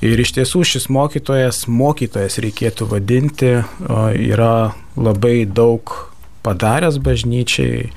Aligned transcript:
Ir 0.07 0.23
iš 0.23 0.37
tiesų 0.39 0.63
šis 0.63 0.87
mokytojas, 0.95 1.65
mokytojas 1.67 2.39
reikėtų 2.45 2.87
vadinti, 2.95 3.53
yra 3.89 4.71
labai 4.95 5.43
daug 5.51 5.97
padaręs 6.47 7.03
bažnyčiai 7.03 7.91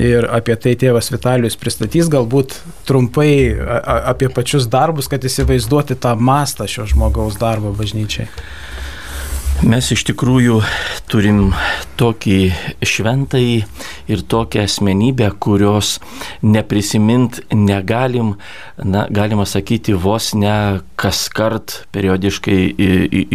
ir 0.00 0.26
apie 0.32 0.56
tai 0.56 0.74
tėvas 0.78 1.12
Vitalijus 1.12 1.58
pristatys 1.60 2.08
galbūt 2.12 2.56
trumpai 2.88 3.52
apie 4.12 4.30
pačius 4.32 4.68
darbus, 4.70 5.10
kad 5.12 5.24
įsivaizduoti 5.24 5.98
tą 6.00 6.14
mastą 6.16 6.68
šio 6.70 6.88
žmogaus 6.94 7.38
darbo 7.40 7.74
bažnyčiai. 7.76 8.30
Mes 9.62 9.86
iš 9.94 10.02
tikrųjų 10.08 10.56
turim 11.06 11.52
tokį 12.00 12.38
šventąjį 12.82 13.58
ir 14.10 14.22
tokią 14.26 14.64
asmenybę, 14.66 15.28
kurios 15.38 16.00
neprisimint 16.42 17.38
negalim, 17.54 18.32
na, 18.82 19.04
galima 19.06 19.46
sakyti, 19.46 19.94
vos 19.94 20.32
ne 20.34 20.80
kas 20.98 21.28
kart 21.30 21.84
periodiškai 21.94 22.58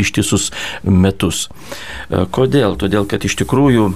ištisus 0.03 0.49
metus. 0.83 1.47
Kodėl? 2.11 2.75
Todėl, 2.81 3.07
kad 3.07 3.23
iš 3.23 3.37
tikrųjų 3.45 3.93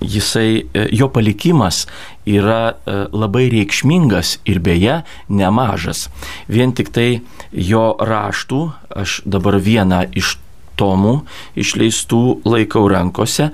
jisai, 0.00 0.66
e, 0.72 0.88
jo 0.92 1.08
palikimas 1.08 1.86
yra 2.26 2.74
e, 2.74 2.74
labai 3.12 3.48
reikšmingas 3.52 4.38
ir 4.48 4.58
beje 4.64 5.02
nemažas. 5.28 6.08
Vien 6.48 6.72
tik 6.76 6.88
tai 6.94 7.20
jo 7.52 7.96
raštų, 8.00 8.72
aš 8.96 9.20
dabar 9.24 9.58
vieną 9.62 10.04
iš 10.16 10.38
tomų 10.78 11.22
išleistų 11.60 12.40
laikau 12.48 12.88
rankose, 12.90 13.50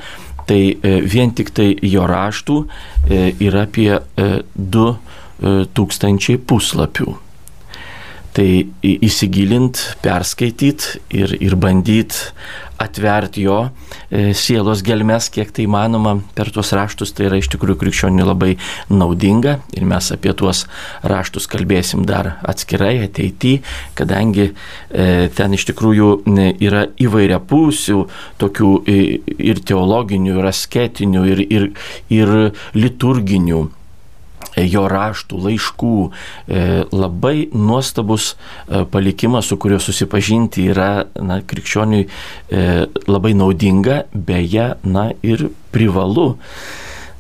tai 0.48 0.62
e, 0.72 1.00
vien 1.04 1.30
tik 1.36 1.50
tai 1.54 1.76
jo 1.82 2.06
raštų 2.08 2.64
yra 3.40 3.62
apie 3.68 4.00
2000 4.56 6.38
puslapių. 6.46 7.18
Tai 8.30 8.46
įsigilint, 8.86 9.96
perskaityt 10.04 11.02
ir, 11.18 11.34
ir 11.42 11.56
bandyt 11.58 12.14
atverti 12.80 13.44
jo 13.44 13.58
e, 14.08 14.32
sielos 14.36 14.82
gelmes, 14.86 15.28
kiek 15.32 15.52
tai 15.54 15.66
manoma 15.70 16.16
per 16.36 16.50
tuos 16.54 16.72
raštus, 16.76 17.12
tai 17.16 17.28
yra 17.28 17.40
iš 17.40 17.50
tikrųjų 17.52 17.78
krikščionių 17.82 18.26
labai 18.26 18.54
naudinga 18.90 19.58
ir 19.76 19.86
mes 19.88 20.10
apie 20.14 20.32
tuos 20.36 20.64
raštus 21.06 21.48
kalbėsim 21.50 22.06
dar 22.08 22.38
atskirai 22.48 22.96
ateityje, 23.06 23.64
kadangi 23.98 24.50
e, 24.50 25.28
ten 25.36 25.56
iš 25.56 25.68
tikrųjų 25.72 26.10
yra 26.60 26.86
įvairia 27.00 27.40
pusių, 27.40 28.04
tokių 28.40 28.70
ir 28.88 29.60
teologinių, 29.66 30.38
ir 30.40 30.50
asketinių, 30.50 31.26
ir, 31.34 31.44
ir, 31.50 31.68
ir 32.14 32.34
liturginių 32.76 33.66
jo 34.56 34.84
raštų, 34.90 35.38
laiškų, 35.46 35.94
e, 36.48 36.66
labai 36.92 37.48
nuostabus 37.54 38.34
e, 38.34 38.84
palikimas, 38.90 39.50
su 39.50 39.58
kuriuo 39.60 39.80
susipažinti 39.82 40.66
yra 40.72 41.06
na, 41.20 41.40
krikščioniui 41.46 42.06
e, 42.06 42.68
labai 43.08 43.34
naudinga, 43.38 44.04
beje, 44.14 44.74
na 44.84 45.10
ir 45.22 45.48
privalu. 45.74 46.34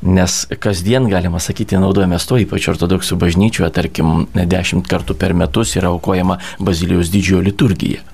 Nes 0.00 0.46
kasdien, 0.64 1.10
galima 1.12 1.42
sakyti, 1.44 1.76
naudojamės 1.76 2.24
to, 2.24 2.38
ypač 2.40 2.70
ortodoksų 2.72 3.18
bažnyčioje, 3.20 3.68
tarkim, 3.76 4.24
dešimt 4.32 4.88
kartų 4.88 5.16
per 5.20 5.36
metus 5.36 5.76
yra 5.76 5.92
aukojama 5.92 6.38
Bazilijos 6.58 7.12
didžiojo 7.12 7.44
liturgija. 7.50 8.06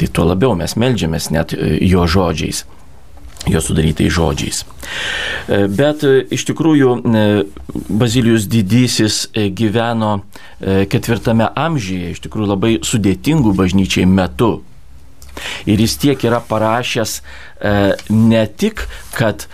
Tai 0.00 0.08
tuo 0.08 0.24
labiau 0.24 0.56
mes 0.56 0.72
melžiamės 0.80 1.28
net 1.34 1.52
jo 1.52 2.06
žodžiais 2.08 2.64
jo 3.46 3.60
sudarytais 3.60 4.12
žodžiais. 4.12 4.64
E, 5.48 5.66
bet 5.68 6.04
e, 6.06 6.22
iš 6.34 6.44
tikrųjų 6.50 6.94
e, 6.98 7.24
Bazilijus 7.88 8.46
didysis 8.50 9.24
gyveno 9.32 10.20
ketvirtame 10.62 11.48
amžiuje, 11.58 12.12
iš 12.12 12.20
tikrųjų 12.22 12.50
labai 12.52 12.72
sudėtingų 12.86 13.54
bažnyčiai 13.58 14.06
metu. 14.06 14.60
Ir 15.66 15.80
jis 15.80 15.96
tiek 15.98 16.22
yra 16.28 16.38
parašęs 16.44 17.16
ne 18.12 18.42
tik, 18.60 18.84
kad 19.16 19.48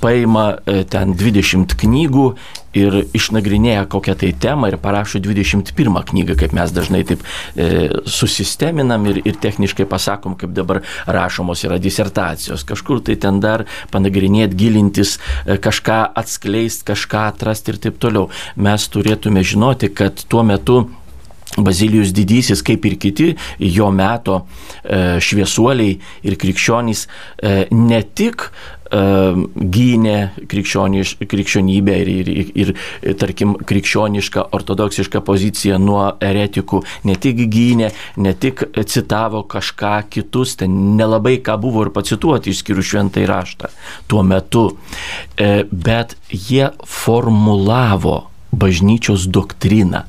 paima 0.00 0.46
ten 0.90 1.12
20 1.18 1.76
knygų 1.78 2.28
ir 2.76 2.96
išnagrinėja 3.16 3.86
kokią 3.90 4.14
tai 4.20 4.32
temą 4.40 4.70
ir 4.70 4.78
parašo 4.82 5.20
21 5.24 6.02
knygą, 6.10 6.36
kaip 6.38 6.54
mes 6.56 6.72
dažnai 6.74 7.02
taip 7.08 7.24
e, 7.24 7.88
susisteminam 8.08 9.06
ir, 9.10 9.22
ir 9.24 9.38
techniškai 9.40 9.88
pasakom, 9.88 10.36
kaip 10.38 10.52
dabar 10.56 10.82
rašomos 11.06 11.64
yra 11.68 11.80
disertacijos. 11.82 12.66
Kažkur 12.68 13.02
tai 13.06 13.18
ten 13.20 13.40
dar 13.44 13.66
panagrinėti, 13.94 14.58
gilintis, 14.58 15.16
e, 15.46 15.58
kažką 15.62 16.00
atskleisti, 16.20 16.86
kažką 16.92 17.26
atrasti 17.32 17.74
ir 17.74 17.82
taip 17.88 18.00
toliau. 18.02 18.28
Mes 18.56 18.88
turėtume 18.92 19.44
žinoti, 19.46 19.92
kad 19.94 20.24
tuo 20.28 20.44
metu 20.46 20.82
Bazilijus 21.56 22.12
didysis, 22.14 22.60
kaip 22.62 22.84
ir 22.86 22.98
kiti 23.00 23.32
jo 23.58 23.88
meto 23.90 24.42
e, 24.84 25.18
šviesuoliai 25.24 25.96
ir 26.28 26.36
krikščionys, 26.38 27.06
e, 27.40 27.54
ne 27.72 28.02
tik 28.02 28.50
gynė 28.90 30.16
krikščionybę 30.48 31.96
ir, 32.02 32.08
ir, 32.08 32.28
ir, 32.32 32.72
ir, 33.02 33.16
tarkim, 33.20 33.54
krikščionišką, 33.68 34.48
ortodoksišką 34.56 35.20
poziciją 35.26 35.78
nuo 35.82 36.04
eretikų, 36.24 36.82
ne 37.08 37.16
tik 37.20 37.42
gynė, 37.52 37.90
ne 38.16 38.32
tik 38.32 38.64
citavo 38.88 39.44
kažką 39.48 39.94
kitus, 40.10 40.56
ten 40.62 40.96
nelabai 40.98 41.36
ką 41.44 41.58
buvo 41.60 41.84
ir 41.86 41.92
pacituoti, 41.94 42.54
išskyrus 42.54 42.88
šventai 42.92 43.26
raštą 43.28 43.72
tuo 44.08 44.22
metu, 44.22 44.64
e, 45.36 45.64
bet 45.70 46.16
jie 46.30 46.70
formulavo 46.86 48.28
bažnyčios 48.52 49.28
doktriną. 49.28 50.06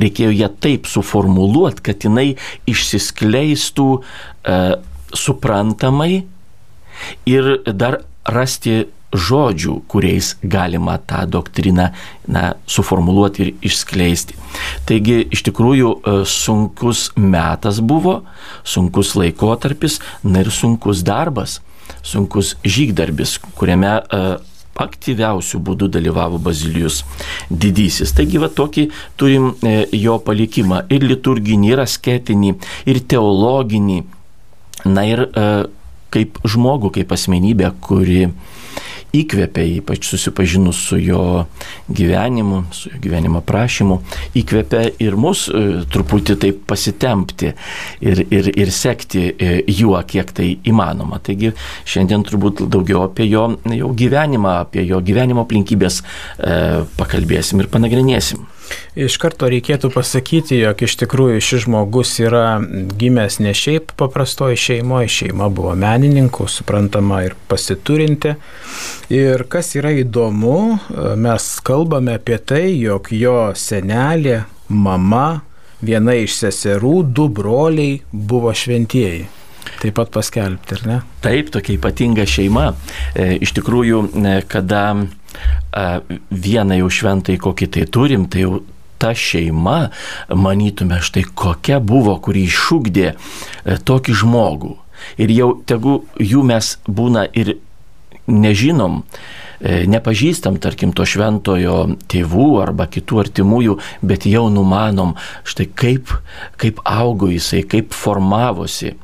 Reikėjo 0.00 0.32
ją 0.34 0.48
taip 0.58 0.88
suformuluoti, 0.90 1.84
kad 1.86 2.02
jinai 2.02 2.32
išsiskleistų 2.66 3.88
e, 3.98 4.58
suprantamai 5.14 6.24
ir 7.28 7.58
dar 7.72 8.02
rasti 8.28 8.86
žodžių, 9.08 9.78
kuriais 9.88 10.34
galima 10.42 10.98
tą 11.00 11.22
doktriną 11.30 11.88
na, 12.28 12.42
suformuluoti 12.68 13.44
ir 13.46 13.54
išskleisti. 13.70 14.36
Taigi 14.88 15.22
iš 15.32 15.46
tikrųjų 15.48 15.94
e, 15.96 16.16
sunkus 16.28 17.08
metas 17.16 17.80
buvo, 17.80 18.20
sunkus 18.68 19.14
laikotarpis, 19.16 20.02
na 20.24 20.44
ir 20.44 20.52
sunkus 20.52 21.00
darbas, 21.06 21.62
sunkus 22.04 22.54
žygdarbis, 22.68 23.38
kuriame 23.56 23.94
uh, 23.96 24.36
aktyviausių 24.78 25.60
būdų 25.64 25.88
dalyvavo 25.96 26.38
Bazilijus 26.42 27.02
didysis. 27.50 28.12
Taigi 28.16 28.40
va 28.42 28.50
tokį 28.52 28.88
turim 29.18 29.50
e, 29.66 29.80
jo 29.98 30.18
palikimą 30.22 30.84
ir 30.94 31.06
liturginį, 31.08 31.72
ir 31.72 31.82
asketinį, 31.82 32.54
ir 32.90 33.02
teologinį. 33.10 33.98
Na 34.86 35.04
ir 35.08 35.24
e, 35.26 35.48
kaip 36.14 36.40
žmogų, 36.48 36.92
kaip 36.98 37.12
asmenybę, 37.14 37.72
kuri 37.84 38.28
įkvepia, 39.16 39.64
ypač 39.78 40.04
susipažinus 40.10 40.80
su 40.90 40.98
jo 41.00 41.22
gyvenimu, 41.88 42.62
su 42.76 42.90
jo 42.92 42.98
gyvenimo 43.00 43.40
prašymu, 43.46 43.98
įkvepia 44.36 44.82
ir 45.00 45.16
mus 45.16 45.46
e, 45.48 45.62
truputį 45.88 46.36
taip 46.42 46.60
pasitempti 46.68 47.54
ir, 48.04 48.20
ir, 48.28 48.50
ir 48.52 48.72
sekti 48.74 49.24
e, 49.32 49.50
juo, 49.72 49.96
kiek 50.08 50.34
tai 50.36 50.50
įmanoma. 50.68 51.22
Taigi 51.24 51.54
šiandien 51.88 52.26
turbūt 52.28 52.66
daugiau 52.68 53.06
apie 53.06 53.30
jo, 53.30 53.48
jo 53.72 53.90
gyvenimą, 53.96 54.58
apie 54.66 54.84
jo 54.88 55.00
gyvenimo 55.04 55.46
aplinkybės 55.48 56.02
e, 56.02 56.84
pakalbėsim 57.00 57.64
ir 57.64 57.72
panagrinėsim. 57.72 58.44
Iš 58.98 59.16
karto 59.22 59.48
reikėtų 59.50 59.92
pasakyti, 59.94 60.58
jog 60.58 60.82
iš 60.82 60.96
tikrųjų 61.02 61.42
šis 61.44 61.64
žmogus 61.66 62.16
yra 62.22 62.58
gimęs 62.98 63.38
ne 63.44 63.54
šiaip 63.54 63.92
paprastoji 63.98 64.58
šeimoje, 64.58 65.10
šeima 65.20 65.48
buvo 65.54 65.74
menininkų, 65.78 66.48
suprantama 66.50 67.22
ir 67.28 67.36
pasiturinti. 67.50 68.34
Ir 69.14 69.46
kas 69.50 69.74
yra 69.78 69.94
įdomu, 70.02 70.78
mes 71.16 71.50
kalbame 71.64 72.18
apie 72.18 72.40
tai, 72.42 72.64
jog 72.74 73.12
jo 73.14 73.52
senelė, 73.56 74.42
mama, 74.68 75.40
viena 75.84 76.14
iš 76.18 76.36
seserų, 76.42 77.02
du 77.14 77.28
broliai 77.32 78.00
buvo 78.12 78.54
šventieji. 78.54 79.26
taip 79.78 79.94
pat 79.94 80.10
paskelbti, 80.10 80.74
ar 80.74 80.86
ne? 80.86 80.96
Taip, 81.22 81.52
tokia 81.54 81.76
ypatinga 81.76 82.24
šeima. 82.26 82.72
E, 83.14 83.36
iš 83.44 83.52
tikrųjų, 83.58 84.00
e, 84.16 84.32
kada 84.48 84.82
vieną 86.30 86.80
jau 86.82 86.90
šventai 86.90 87.38
kokį 87.40 87.70
tai 87.76 87.86
turim, 87.92 88.26
tai 88.30 88.46
jau 88.46 88.60
ta 88.98 89.12
šeima, 89.14 89.90
manytume, 90.34 90.98
štai 91.04 91.24
kokia 91.38 91.78
buvo, 91.80 92.16
kuri 92.22 92.46
iššūkdė 92.48 93.12
tokį 93.86 94.16
žmogų. 94.22 94.74
Ir 95.22 95.30
jau 95.30 95.50
tegu 95.68 96.00
jų 96.18 96.42
mes 96.48 96.72
būna 96.90 97.28
ir 97.38 97.54
nežinom, 98.26 99.04
nepažįstam, 99.60 100.58
tarkim, 100.62 100.92
to 100.94 101.06
šventojo 101.06 101.78
tėvų 102.10 102.48
arba 102.62 102.88
kitų 102.90 103.22
artimųjų, 103.24 103.78
bet 104.06 104.26
jau 104.30 104.46
numanom, 104.50 105.14
štai 105.46 105.68
kaip, 105.70 106.12
kaip 106.58 106.82
augo 106.86 107.30
jisai, 107.30 107.64
kaip 107.66 107.94
formavosi 107.94 108.96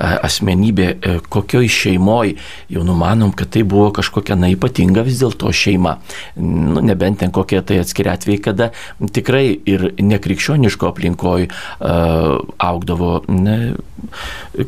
asmenybė, 0.00 0.88
e, 0.90 1.14
kokioj 1.28 1.68
šeimoje, 1.70 2.36
jau 2.72 2.84
numanom, 2.86 3.32
kad 3.36 3.52
tai 3.54 3.62
buvo 3.68 3.90
kažkokia 3.96 4.36
na 4.40 4.50
ypatinga 4.52 5.04
vis 5.06 5.20
dėlto 5.20 5.52
šeima. 5.52 5.98
Nu, 6.40 6.80
nebent 6.84 7.20
ten 7.20 7.32
kokie 7.34 7.60
tai 7.66 7.80
atskiri 7.82 8.12
atvejai, 8.12 8.42
kada 8.50 8.70
tikrai 9.12 9.44
ir 9.68 9.90
nekrikščioniško 10.00 10.90
aplinkoje 10.90 11.50
augdavo 11.80 13.12
ne, 13.28 13.58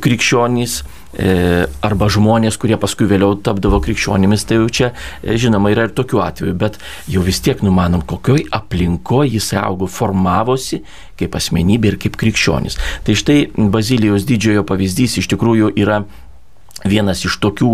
krikščionys 0.03 0.83
arba 1.13 2.09
žmonės, 2.09 2.57
kurie 2.57 2.79
paskui 2.81 3.05
vėliau 3.11 3.37
tapdavo 3.45 3.83
krikščionimis, 3.85 4.47
tai 4.49 4.57
jau 4.57 4.69
čia, 4.73 4.89
e, 5.21 5.37
žinoma, 5.37 5.69
yra 5.75 5.85
ir 5.89 5.93
tokių 5.97 6.23
atvejų, 6.25 6.55
bet 6.57 6.79
jau 7.11 7.23
vis 7.27 7.41
tiek 7.45 7.61
numanom, 7.63 8.01
kokioj 8.01 8.47
aplinkoje 8.51 9.35
jis 9.37 9.53
augo, 9.61 9.87
formavosi 9.87 10.83
kaip 11.21 11.37
asmenybė 11.37 11.93
ir 11.93 11.99
kaip 12.01 12.17
krikščionis. 12.17 12.79
Tai 13.05 13.15
štai 13.19 13.51
Bazilijos 13.53 14.25
didžiojo 14.29 14.65
pavyzdys 14.69 15.19
iš 15.21 15.29
tikrųjų 15.35 15.73
yra 15.77 16.05
vienas 16.89 17.25
iš 17.29 17.37
tokių, 17.43 17.73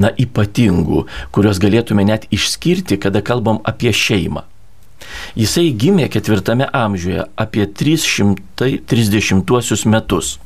na, 0.00 0.08
ypatingų, 0.10 1.06
kuriuos 1.34 1.58
galėtume 1.62 2.04
net 2.08 2.22
išskirti, 2.34 2.98
kada 2.98 3.20
kalbam 3.22 3.58
apie 3.68 3.92
šeimą. 3.94 4.42
Jisai 5.38 5.70
gimė 5.78 6.08
ketvirtame 6.10 6.66
amžiuje 6.74 7.22
apie 7.38 7.66
330 7.70 9.86
metus. 9.86 10.38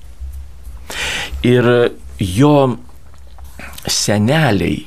Ir 1.46 1.92
jo 2.22 2.78
seneliai 3.90 4.86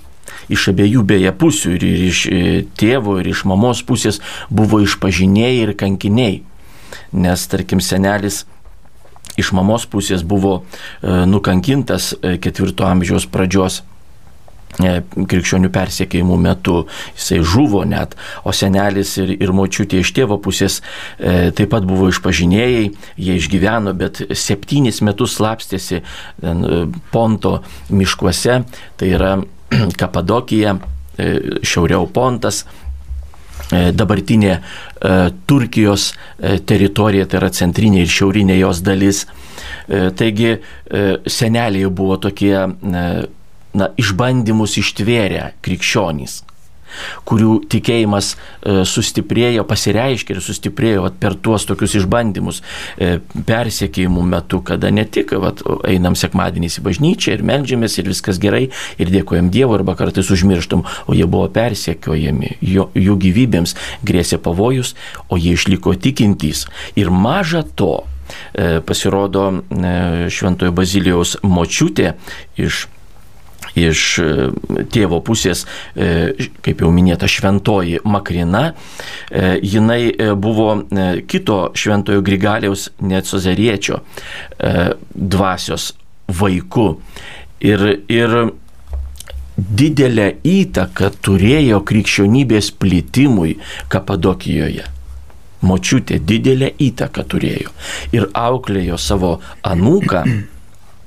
iš 0.51 0.69
abiejų 0.71 1.03
beje 1.07 1.31
pusių, 1.35 1.75
ir 1.77 1.85
iš 2.09 2.25
e, 2.29 2.41
tėvo, 2.77 3.17
ir 3.21 3.31
iš 3.31 3.45
mamos 3.49 3.81
pusės 3.85 4.21
buvo 4.49 4.81
išpažinėjai 4.85 5.63
ir 5.63 5.73
kankiniai. 5.79 6.43
Nes, 7.15 7.47
tarkim, 7.49 7.81
senelis 7.81 8.43
iš 9.39 9.51
mamos 9.55 9.87
pusės 9.89 10.23
buvo 10.23 10.59
e, 10.61 11.25
nukankintas 11.27 12.13
e, 12.21 12.37
ketvirto 12.41 12.85
amžiaus 12.87 13.27
pradžios 13.31 13.81
krikščionių 14.79 15.71
persiekėjimų 15.73 16.37
metu. 16.41 16.81
Jisai 17.15 17.41
žuvo 17.45 17.83
net, 17.87 18.15
o 18.43 18.53
senelis 18.55 19.15
ir, 19.21 19.35
ir 19.39 19.53
močiutė 19.55 20.01
iš 20.03 20.13
tėvo 20.17 20.39
pusės 20.43 20.81
e, 20.81 21.51
taip 21.55 21.71
pat 21.73 21.87
buvo 21.87 22.09
išpažinėjai, 22.11 22.85
jie 23.15 23.37
išgyveno, 23.39 23.95
bet 23.97 24.23
septynis 24.35 25.01
metus 25.05 25.37
slapstėsi 25.39 26.01
ten, 26.41 26.63
e, 26.65 26.81
Ponto 27.11 27.59
miškuose, 27.89 28.61
tai 28.99 29.11
yra 29.15 29.35
Kapadokija, 29.99 30.75
e, 31.17 31.29
šiauriau 31.63 32.07
Pontas, 32.13 32.63
e, 33.71 33.91
dabartinė 33.95 34.51
e, 34.55 34.59
Turkijos 35.47 36.11
teritorija, 36.67 37.27
tai 37.29 37.41
yra 37.41 37.51
centrinė 37.53 38.03
ir 38.03 38.11
šiaurinė 38.11 38.59
jos 38.59 38.83
dalis. 38.85 39.25
Taigi 39.85 40.49
seneliai 41.29 41.89
buvo 41.93 42.17
tokie 42.21 42.53
na, 43.75 43.91
išbandymus 44.01 44.79
ištvėrę 44.81 45.53
krikščionys 45.65 46.41
kurių 47.27 47.57
tikėjimas 47.71 48.31
e, 48.35 48.83
sustiprėjo, 48.87 49.65
pasireiškė 49.67 50.35
ir 50.35 50.41
sustiprėjo 50.43 51.05
vat, 51.05 51.17
per 51.21 51.35
tuos 51.35 51.67
tokius 51.67 51.97
išbandymus 52.01 52.61
e, 52.61 53.17
persiekėjimų 53.47 54.25
metu, 54.29 54.61
kada 54.65 54.91
ne 54.93 55.05
tik 55.05 55.35
vat, 55.41 55.63
einam 55.89 56.17
sekmadienys 56.19 56.79
į 56.79 56.85
bažnyčią 56.87 57.37
ir 57.37 57.45
melžiamės 57.47 57.99
ir 57.99 58.09
viskas 58.11 58.41
gerai 58.41 58.67
ir 59.01 59.13
dėkojam 59.13 59.51
Dievui 59.53 59.79
arba 59.79 59.97
kartais 59.99 60.31
užmirštam, 60.33 60.85
o 61.07 61.17
jie 61.17 61.27
buvo 61.29 61.49
persiekiojami, 61.53 62.57
jo, 62.65 62.89
jų 62.95 63.19
gyvybėms 63.27 63.75
grėsė 64.05 64.41
pavojus, 64.43 64.95
o 65.29 65.39
jie 65.39 65.55
išliko 65.55 65.95
tikintys. 65.99 66.65
Ir 66.99 67.11
maža 67.13 67.63
to, 67.75 68.05
e, 68.53 68.81
pasirodo 68.85 69.47
Šventojo 70.33 70.73
Bazilijaus 70.75 71.37
močiutė 71.43 72.15
iš 72.59 72.85
iš 73.75 74.03
e, 74.19 74.27
tėvo 74.91 75.19
pusės, 75.25 75.65
e, 75.95 76.33
kaip 76.65 76.83
jau 76.83 76.91
minėta, 76.95 77.29
šventoji 77.29 78.01
Makrina, 78.07 78.65
e, 79.29 79.55
jinai 79.63 80.35
buvo 80.39 80.71
kito 81.27 81.59
šventojo 81.75 82.23
Grigaliaus 82.25 82.89
Necozariečio 83.03 84.01
dvasios 85.15 85.93
vaiku. 86.27 86.87
Ir, 87.65 87.81
ir 88.11 88.33
didelę 89.55 90.27
įtaką 90.45 91.11
turėjo 91.23 91.81
krikščionybės 91.87 92.73
plitimui 92.79 93.55
Kapadokijoje. 93.91 94.89
Močiutė 95.65 96.19
didelę 96.21 96.73
įtaką 96.83 97.23
turėjo 97.31 97.71
ir 98.13 98.27
auklėjo 98.37 98.99
savo 99.01 99.37
anūką 99.65 100.25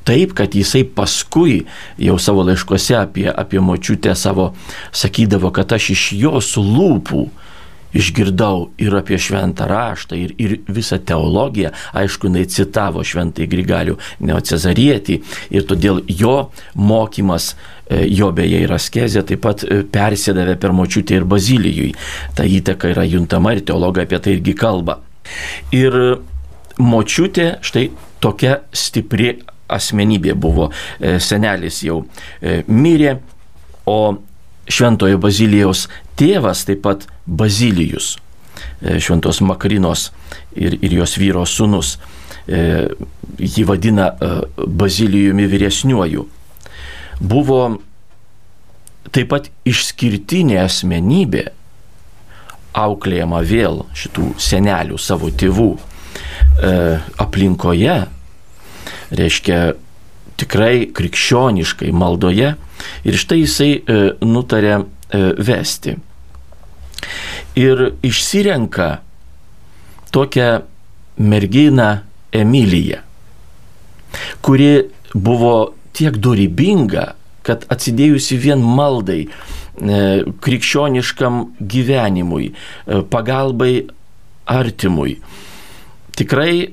taip, 0.09 0.33
kad 0.39 0.55
jisai 0.57 0.85
paskui 0.85 1.61
jau 2.01 2.17
savo 2.23 2.47
laiškuose 2.49 2.97
apie, 3.03 3.29
apie 3.29 3.61
močiutę 3.61 4.15
savo 4.17 4.53
sakydavo, 4.97 5.53
kad 5.55 5.77
aš 5.77 5.93
iš 5.97 6.09
jos 6.17 6.57
lūpų 6.57 7.27
išgirdau 7.97 8.69
ir 8.81 8.95
apie 8.99 9.19
šventą 9.21 9.67
raštą, 9.69 10.17
ir, 10.17 10.35
ir 10.41 10.57
visą 10.69 10.99
teologiją, 11.01 11.73
aišku, 11.97 12.29
jinai 12.29 12.45
citavo 12.53 13.05
šventai 13.07 13.49
Grigalių 13.49 13.97
Neocezarietį 14.29 15.19
ir 15.57 15.67
todėl 15.69 16.03
jo 16.09 16.51
mokymas, 16.77 17.55
e, 17.89 18.05
jo 18.13 18.31
beje 18.37 18.63
ir 18.65 18.75
askezė 18.77 19.25
taip 19.29 19.45
pat 19.47 19.65
e, 19.65 19.83
persėdavė 19.89 20.59
per 20.61 20.77
močiutę 20.77 21.17
ir 21.17 21.29
bazilijui. 21.29 21.95
Ta 22.37 22.45
įtaka 22.45 22.93
yra 22.93 23.07
juntama 23.09 23.57
ir 23.57 23.65
teologai 23.65 24.05
apie 24.09 24.21
tai 24.21 24.37
irgi 24.37 24.57
kalba. 24.59 25.01
Ir 25.73 26.19
močiutė 26.79 27.55
štai 27.65 27.89
tokia 28.21 28.61
stipri 28.73 29.39
asmenybė 29.69 30.35
buvo. 30.35 30.71
E, 31.01 31.19
senelis 31.23 31.83
jau 31.85 32.03
e, 32.41 32.63
mirė, 32.69 33.19
o 33.89 34.19
Šventojo 34.69 35.21
Bazilijaus 35.21 35.87
tėvas 36.19 36.65
taip 36.69 36.83
pat 36.85 37.07
Bazilijus, 37.25 38.17
e, 38.83 38.99
Šventos 39.01 39.41
Makrinos 39.45 40.11
ir, 40.57 40.77
ir 40.83 40.99
jos 41.01 41.19
vyro 41.21 41.47
sunus, 41.49 41.99
jį 42.49 43.63
vadina 43.69 44.07
Bazilijumi 44.57 45.45
vyresniuoju. 45.53 46.23
Buvo 47.21 47.59
taip 49.13 49.29
pat 49.29 49.51
išskirtinė 49.69 50.57
asmenybė, 50.63 51.43
auklėjama 52.73 53.43
vėl 53.45 53.83
šitų 53.93 54.31
senelių 54.41 54.97
savo 54.97 55.29
tėvų 55.29 55.69
aplinkoje, 57.21 57.99
reiškia 59.11 59.61
tikrai 60.39 60.89
krikščioniškai 60.95 61.91
maldoje 61.97 62.53
ir 63.09 63.19
štai 63.19 63.41
jisai 63.43 63.71
e, 63.75 63.99
nutarė 64.23 64.75
e, 64.79 64.85
vesti. 65.43 65.97
Ir 67.59 67.85
išsirenka 68.07 68.91
tokią 70.15 70.51
merginą 71.19 71.91
Emiliją, 72.39 73.01
kuri 74.45 74.73
buvo 75.15 75.73
tiek 75.97 76.19
dorybinga, 76.21 77.07
kad 77.47 77.65
atsidėjusi 77.73 78.37
vien 78.39 78.63
maldai, 78.63 79.23
e, 79.25 80.01
krikščioniškam 80.45 81.41
gyvenimui, 81.59 82.51
pagalbai 83.11 83.73
artimui, 84.49 85.17
tikrai 86.19 86.69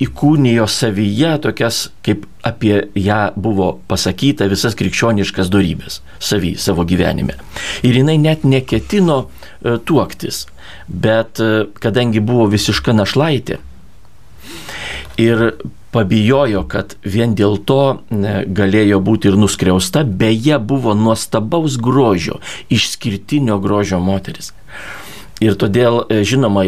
įkūnijo 0.00 0.66
savyje 0.70 1.34
tokias, 1.44 1.88
kaip 2.04 2.24
apie 2.46 2.86
ją 2.96 3.20
buvo 3.36 3.74
pasakyta, 3.90 4.48
visas 4.48 4.76
krikščioniškas 4.78 5.50
darybės 5.52 6.00
savy, 6.22 6.54
savo 6.56 6.86
gyvenime. 6.88 7.36
Ir 7.84 8.00
jinai 8.00 8.16
net 8.20 8.46
neketino 8.48 9.18
e, 9.26 9.76
tuoktis, 9.84 10.46
bet 10.88 11.40
e, 11.40 11.66
kadangi 11.82 12.22
buvo 12.24 12.48
visiška 12.50 12.96
našlaitė 12.96 13.60
ir 15.20 15.50
pabijojo, 15.92 16.64
kad 16.70 16.94
vien 17.04 17.34
dėl 17.36 17.58
to 17.68 17.82
e, 17.92 18.38
galėjo 18.48 19.02
būti 19.04 19.28
ir 19.28 19.36
nuskriausta, 19.40 20.06
beje 20.06 20.56
buvo 20.64 20.96
nuostabaus 20.96 21.76
grožio, 21.76 22.40
išskirtinio 22.72 23.60
grožio 23.60 24.00
moteris. 24.00 24.54
Ir 25.44 25.56
todėl, 25.60 26.02
žinoma, 26.24 26.64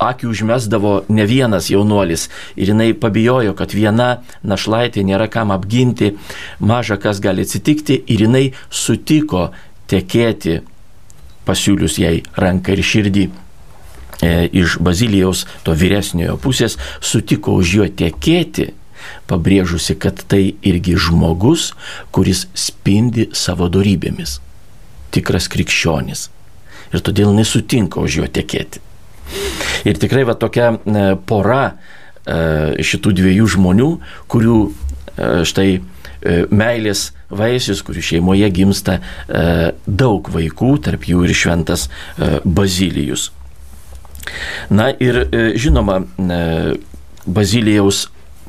akį 0.00 0.30
užmesdavo 0.30 0.94
ne 1.12 1.26
vienas 1.28 1.68
jaunuolis 1.70 2.28
ir 2.56 2.72
jinai 2.72 2.92
pabijojo, 2.96 3.54
kad 3.58 3.74
viena 3.76 4.22
našlaitė 4.42 5.04
nėra 5.04 5.28
kam 5.32 5.52
apginti, 5.54 6.14
maža 6.58 6.96
kas 7.00 7.20
gali 7.20 7.44
atsitikti 7.46 8.00
ir 8.08 8.24
jinai 8.26 8.44
sutiko 8.70 9.50
tekėti 9.90 10.60
pasiūlius 11.48 11.98
jai 12.00 12.16
ranką 12.38 12.74
ir 12.76 12.84
širdį 12.86 13.24
e, 13.28 13.30
iš 14.62 14.78
Bazilijaus, 14.80 15.46
to 15.66 15.74
vyresniojo 15.76 16.36
pusės, 16.40 16.78
sutiko 17.00 17.56
už 17.60 17.74
juo 17.78 17.88
tekėti, 18.02 18.70
pabrėžusi, 19.30 19.96
kad 20.00 20.20
tai 20.30 20.54
irgi 20.66 20.96
žmogus, 21.00 21.72
kuris 22.14 22.46
spindi 22.54 23.30
savo 23.36 23.70
darybėmis. 23.72 24.38
Tikras 25.10 25.48
krikščionis. 25.50 26.28
Ir 26.94 27.02
todėl 27.06 27.32
nesutinka 27.34 28.02
už 28.02 28.20
juo 28.20 28.30
tekėti. 28.30 28.82
Ir 29.84 29.98
tikrai 30.00 30.24
va 30.28 30.36
tokia 30.38 30.74
e, 30.74 31.06
pora 31.26 31.62
e, 31.70 32.82
šitų 32.84 33.14
dviejų 33.20 33.48
žmonių, 33.56 33.90
kurių 34.30 34.58
e, 34.66 35.32
štai 35.48 35.70
meilės 36.52 37.14
vaisius, 37.32 37.78
kurių 37.80 38.02
šeimoje 38.04 38.50
gimsta 38.52 38.98
daug 39.88 40.26
vaikų, 40.28 40.74
tarp 40.84 41.06
jų 41.08 41.22
ir 41.24 41.32
šventas 41.32 41.86
Bazilijus. 42.44 43.30
Na 44.68 44.90
ir 45.00 45.22
žinoma, 45.56 46.02
Bazilijaus 47.24 48.02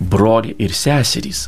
broliai 0.04 0.58
ir 0.60 0.76
seserys. 0.76 1.46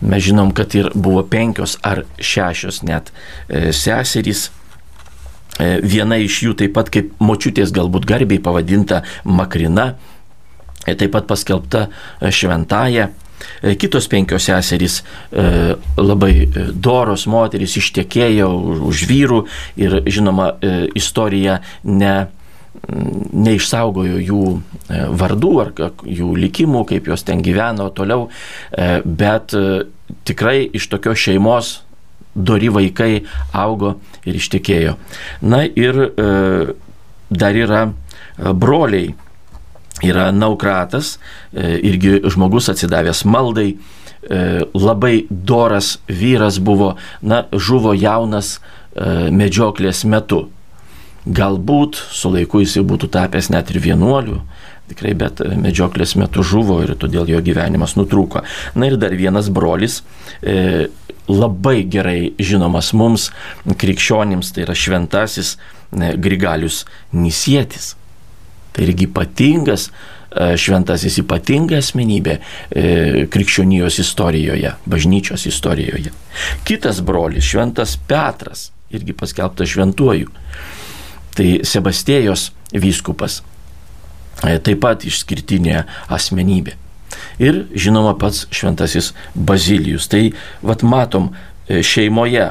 Mes 0.00 0.24
žinom, 0.24 0.54
kad 0.56 0.72
ir 0.80 0.88
buvo 0.96 1.26
penkios 1.28 1.76
ar 1.84 2.06
šešios 2.16 2.80
net 2.88 3.12
seserys 3.52 4.46
viena 5.58 6.18
iš 6.18 6.40
jų 6.46 6.54
taip 6.58 6.74
pat 6.76 6.90
kaip 6.92 7.12
močiutės 7.22 7.72
galbūt 7.74 8.06
garbiai 8.08 8.42
pavadinta 8.42 9.02
Makrina, 9.24 9.94
e, 10.86 10.94
taip 10.94 11.12
pat 11.14 11.28
paskelbta 11.30 11.88
e, 11.88 12.32
šventaja. 12.34 13.10
Kitos 13.76 14.06
penkios 14.08 14.46
seserys 14.46 15.00
labai 15.98 16.46
doros 16.72 17.26
moteris 17.28 17.74
ištekėjo 17.76 18.46
už 18.88 19.02
vyrų 19.10 19.40
ir 19.82 19.98
žinoma 20.06 20.46
istorija 20.96 21.58
ne, 21.84 22.14
neišsaugojo 23.34 24.22
jų 24.22 24.46
vardų 25.20 25.52
ar 25.60 25.74
jų 26.08 26.30
likimų, 26.46 26.86
kaip 26.88 27.10
jos 27.10 27.26
ten 27.26 27.42
gyveno 27.44 27.90
toliau, 27.92 28.30
bet 29.04 29.52
tikrai 30.24 30.62
iš 30.72 30.88
tokios 30.94 31.26
šeimos 31.26 31.74
dori 32.34 32.70
vaikai 32.72 33.24
augo 33.52 33.94
ir 34.26 34.38
ištekėjo. 34.38 34.96
Na 35.46 35.64
ir 35.64 36.00
e, 36.06 36.30
dar 37.30 37.58
yra 37.58 37.84
e, 37.88 38.52
broliai. 38.52 39.14
Yra 40.04 40.32
Naukratas, 40.34 41.14
e, 41.54 41.76
irgi 41.86 42.18
žmogus 42.28 42.66
atsidavęs 42.72 43.22
maldai, 43.30 43.76
e, 44.26 44.40
labai 44.74 45.26
doras 45.30 45.98
vyras 46.10 46.58
buvo, 46.58 46.96
na, 47.22 47.44
žuvo 47.52 47.94
jaunas 47.94 48.56
e, 48.58 49.30
medžioklės 49.30 50.02
metu. 50.10 50.48
Galbūt 51.24 51.96
su 52.12 52.28
laiku 52.34 52.60
jisai 52.64 52.82
būtų 52.84 53.08
tapęs 53.14 53.48
net 53.54 53.70
ir 53.72 53.78
vienuoliu, 53.86 54.42
tikrai, 54.90 55.14
bet 55.16 55.40
medžioklės 55.62 56.18
metu 56.20 56.44
žuvo 56.44 56.82
ir 56.84 56.92
todėl 57.00 57.30
jo 57.30 57.40
gyvenimas 57.44 57.94
nutrūko. 57.96 58.42
Na 58.76 58.90
ir 58.90 58.98
dar 59.00 59.14
vienas 59.16 59.48
brolis, 59.48 60.02
e, 60.42 60.90
labai 61.28 61.84
gerai 61.88 62.34
žinomas 62.38 62.92
mums, 62.96 63.30
krikščionims, 63.64 64.52
tai 64.54 64.66
yra 64.66 64.76
šventasis 64.76 65.54
Grigalius 65.94 66.84
Nisietis. 67.14 67.94
Tai 68.74 68.84
irgi 68.84 69.06
ypatingas, 69.06 69.88
e, 70.34 70.54
šventasis 70.58 71.20
ypatinga 71.22 71.78
asmenybė 71.78 72.36
e, 72.36 72.84
krikščionijos 73.30 74.00
istorijoje, 74.02 74.74
bažnyčios 74.90 75.46
istorijoje. 75.46 76.12
Kitas 76.66 77.00
brolis, 77.06 77.46
šventas 77.46 77.96
Petras, 78.10 78.68
irgi 78.90 79.14
paskelbtas 79.16 79.70
šventuoju. 79.70 80.32
Tai 81.34 81.50
Sebastėjos 81.66 82.50
vyskupas, 82.74 83.42
e, 84.42 84.58
taip 84.58 84.82
pat 84.82 85.06
išskirtinė 85.06 85.84
asmenybė 86.14 86.80
ir 87.38 87.64
žinoma 87.74 88.14
pats 88.18 88.46
šventasis 88.54 89.12
Bazilijus. 89.34 90.08
Tai 90.08 90.26
vad 90.62 90.84
matom 90.86 91.30
e, 91.68 91.82
šeimoje 91.82 92.50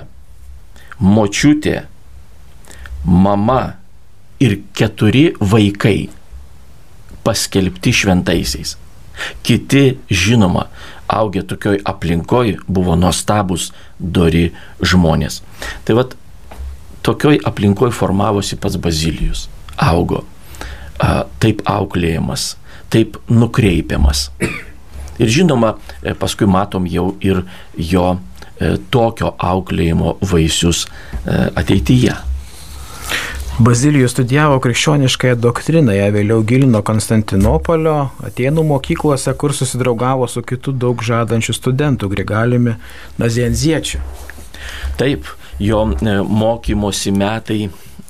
močiutė, 1.03 1.83
mama 3.03 3.75
ir 4.43 4.59
keturi 4.75 5.31
vaikai 5.39 6.09
paskelbti 7.23 7.93
šventaisiais. 7.95 8.77
Kiti, 9.45 9.97
žinoma, 10.09 10.67
augę 11.07 11.43
tokioj 11.47 11.79
aplinkoj 11.85 12.57
buvo 12.67 12.95
nuostabus, 12.97 13.71
dori 13.99 14.49
žmonės. 14.81 15.41
Tai 15.85 15.97
vad, 15.99 16.15
tokioj 17.05 17.39
aplinkoj 17.45 17.93
formavosi 17.93 18.57
pats 18.57 18.79
Bazilijus. 18.81 19.47
Augo. 19.77 20.23
Taip 21.43 21.63
auklėjimas, 21.67 22.53
taip 22.93 23.17
nukreipiamas. 23.29 24.29
Ir 25.21 25.29
žinoma, 25.29 25.75
e, 26.01 26.13
paskui 26.17 26.47
matom 26.49 26.85
jau 26.89 27.13
ir 27.21 27.43
jo 27.77 28.13
e, 28.13 28.75
tokio 28.93 29.33
auklėjimo 29.37 30.17
vaisius 30.29 30.85
e, 30.85 31.49
ateityje. 31.59 32.15
Bazilijus 33.61 34.15
studijavo 34.15 34.57
krikščioniškąją 34.63 35.35
doktriną, 35.37 35.93
ją 35.93 36.07
vėliau 36.15 36.41
gilino 36.49 36.79
Konstantinopolio, 36.81 37.97
Atenų 38.25 38.63
mokyklose, 38.65 39.29
kur 39.37 39.53
susidraugavo 39.53 40.25
su 40.25 40.41
kitu 40.41 40.73
daug 40.73 41.03
žadančių 41.05 41.53
studentų 41.53 42.09
Grigaliumi 42.15 42.73
Nazienziečiu. 43.21 44.01
Taip, 44.97 45.29
jo 45.61 45.83
mokymosi 46.25 47.13
metai 47.13 47.59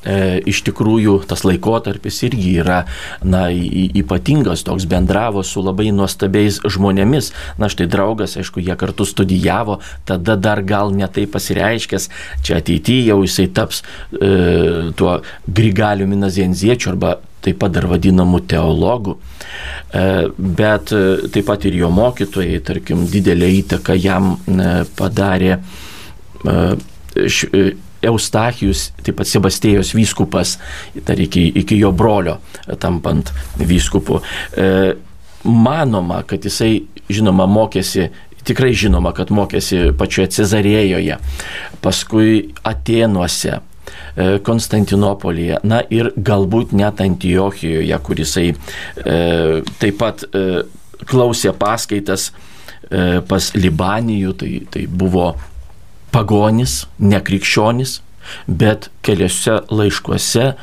e, 0.05 0.39
iš 0.49 0.63
tikrųjų 0.67 1.17
tas 1.29 1.43
laikotarpis 1.47 2.21
irgi 2.27 2.55
yra 2.63 2.83
na, 3.23 3.45
ypatingas, 3.51 4.65
toks 4.67 4.87
bendravo 4.89 5.43
su 5.47 5.63
labai 5.63 5.89
nuostabiais 5.95 6.61
žmonėmis. 6.63 7.31
Na 7.61 7.71
štai 7.71 7.89
draugas, 7.91 8.37
aišku, 8.39 8.63
jie 8.63 8.77
kartu 8.79 9.07
studijavo, 9.07 9.79
tada 10.07 10.37
dar 10.39 10.63
gal 10.63 10.93
netai 10.95 11.25
pasireiškęs, 11.29 12.09
čia 12.43 12.61
ateityje 12.61 13.11
jau 13.11 13.21
jisai 13.25 13.49
taps 13.53 13.83
e, 13.83 14.91
tuo 14.97 15.19
Grigaliu 15.47 16.07
Minazenziečiu 16.09 16.93
arba 16.93 17.17
taip 17.43 17.59
pat 17.59 17.73
dar 17.75 17.87
vadinamų 17.91 18.41
teologų, 18.49 19.17
e, 19.17 20.03
bet 20.37 20.93
e, 20.95 21.03
taip 21.33 21.47
pat 21.49 21.67
ir 21.67 21.77
jo 21.81 21.91
mokytojai, 21.93 22.59
tarkim, 22.65 23.05
didelę 23.11 23.49
įtaką 23.59 23.97
jam 23.99 24.35
e, 24.35 24.69
padarė 24.97 25.59
Eustachijus, 28.09 28.89
taip 29.03 29.17
pat 29.21 29.29
Sebastėjos 29.29 29.93
vyskupas, 29.95 30.57
dar 31.07 31.19
iki, 31.19 31.47
iki 31.63 31.79
jo 31.79 31.93
brolio 31.95 32.39
tampant 32.79 33.31
vyskupu. 33.59 34.21
E, 34.57 34.93
manoma, 35.43 36.21
kad 36.27 36.45
jisai, 36.45 36.83
žinoma, 37.11 37.47
mokėsi 37.49 38.09
tikrai 38.47 38.73
žinoma, 38.75 39.13
kad 39.15 39.31
mokėsi 39.33 39.91
pačioje 39.99 40.31
Cezarėjoje, 40.37 41.19
paskui 41.83 42.53
Atenuose, 42.67 43.59
e, 43.59 44.27
Konstantinopolyje, 44.43 45.61
na 45.67 45.81
ir 45.93 46.11
galbūt 46.17 46.75
net 46.77 47.01
Antiochijoje, 47.03 47.99
kur 48.03 48.23
jisai 48.23 48.49
e, 48.51 48.55
taip 49.79 49.99
pat 50.01 50.25
e, 50.27 50.63
klausė 51.07 51.53
paskaitas 51.59 52.29
e, 52.29 53.21
pas 53.27 53.51
Libanijų, 53.55 54.35
tai, 54.39 54.53
tai 54.71 54.85
buvo 54.87 55.33
pagonis, 56.13 56.83
nekrikščionis, 57.01 57.99
bet 58.47 58.89
keliose 59.05 59.59
laiškuose 59.73 60.53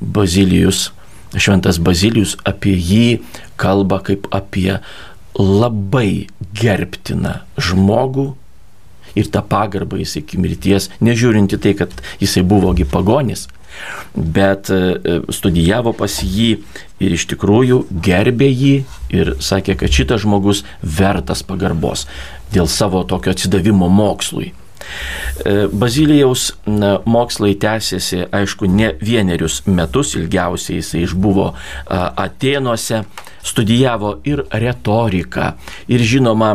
Bazilijus, 0.00 0.88
šventas 1.36 1.78
Bazilijus 1.82 2.36
apie 2.48 2.74
jį 2.74 3.20
kalba 3.60 4.00
kaip 4.06 4.28
apie 4.34 4.78
labai 5.36 6.26
gerbtiną 6.56 7.40
žmogų 7.60 8.30
ir 9.18 9.30
tą 9.30 9.42
pagarbą 9.46 9.98
jis 10.00 10.16
iki 10.20 10.38
mirties, 10.40 10.88
nežiūrinti 11.02 11.58
tai, 11.62 11.74
kad 11.78 11.94
jisai 12.22 12.44
buvogi 12.46 12.86
pagonis, 12.88 13.48
bet 14.14 14.70
e, 14.70 15.20
studijavo 15.34 15.92
pas 15.96 16.20
jį 16.22 16.50
ir 17.02 17.16
iš 17.16 17.26
tikrųjų 17.32 17.82
gerbė 18.06 18.50
jį 18.50 18.74
ir 19.16 19.34
sakė, 19.42 19.76
kad 19.82 19.94
šitas 19.94 20.24
žmogus 20.24 20.64
vertas 20.82 21.42
pagarbos 21.46 22.06
dėl 22.54 22.70
savo 22.70 23.02
tokio 23.08 23.34
atsidavimo 23.34 23.90
mokslui. 23.90 24.52
E, 24.80 25.66
Bazilijaus 25.72 26.50
mokslai 27.04 27.54
tęsiasi, 27.60 28.24
aišku, 28.32 28.68
ne 28.70 28.92
vienerius 29.00 29.62
metus, 29.66 30.14
ilgiausiai 30.18 30.80
jisai 30.80 31.04
išbuvo 31.06 31.52
Atenuose, 31.90 33.04
studijavo 33.42 34.18
ir 34.28 34.44
retoriką, 34.52 35.52
ir 35.88 36.04
žinoma, 36.04 36.54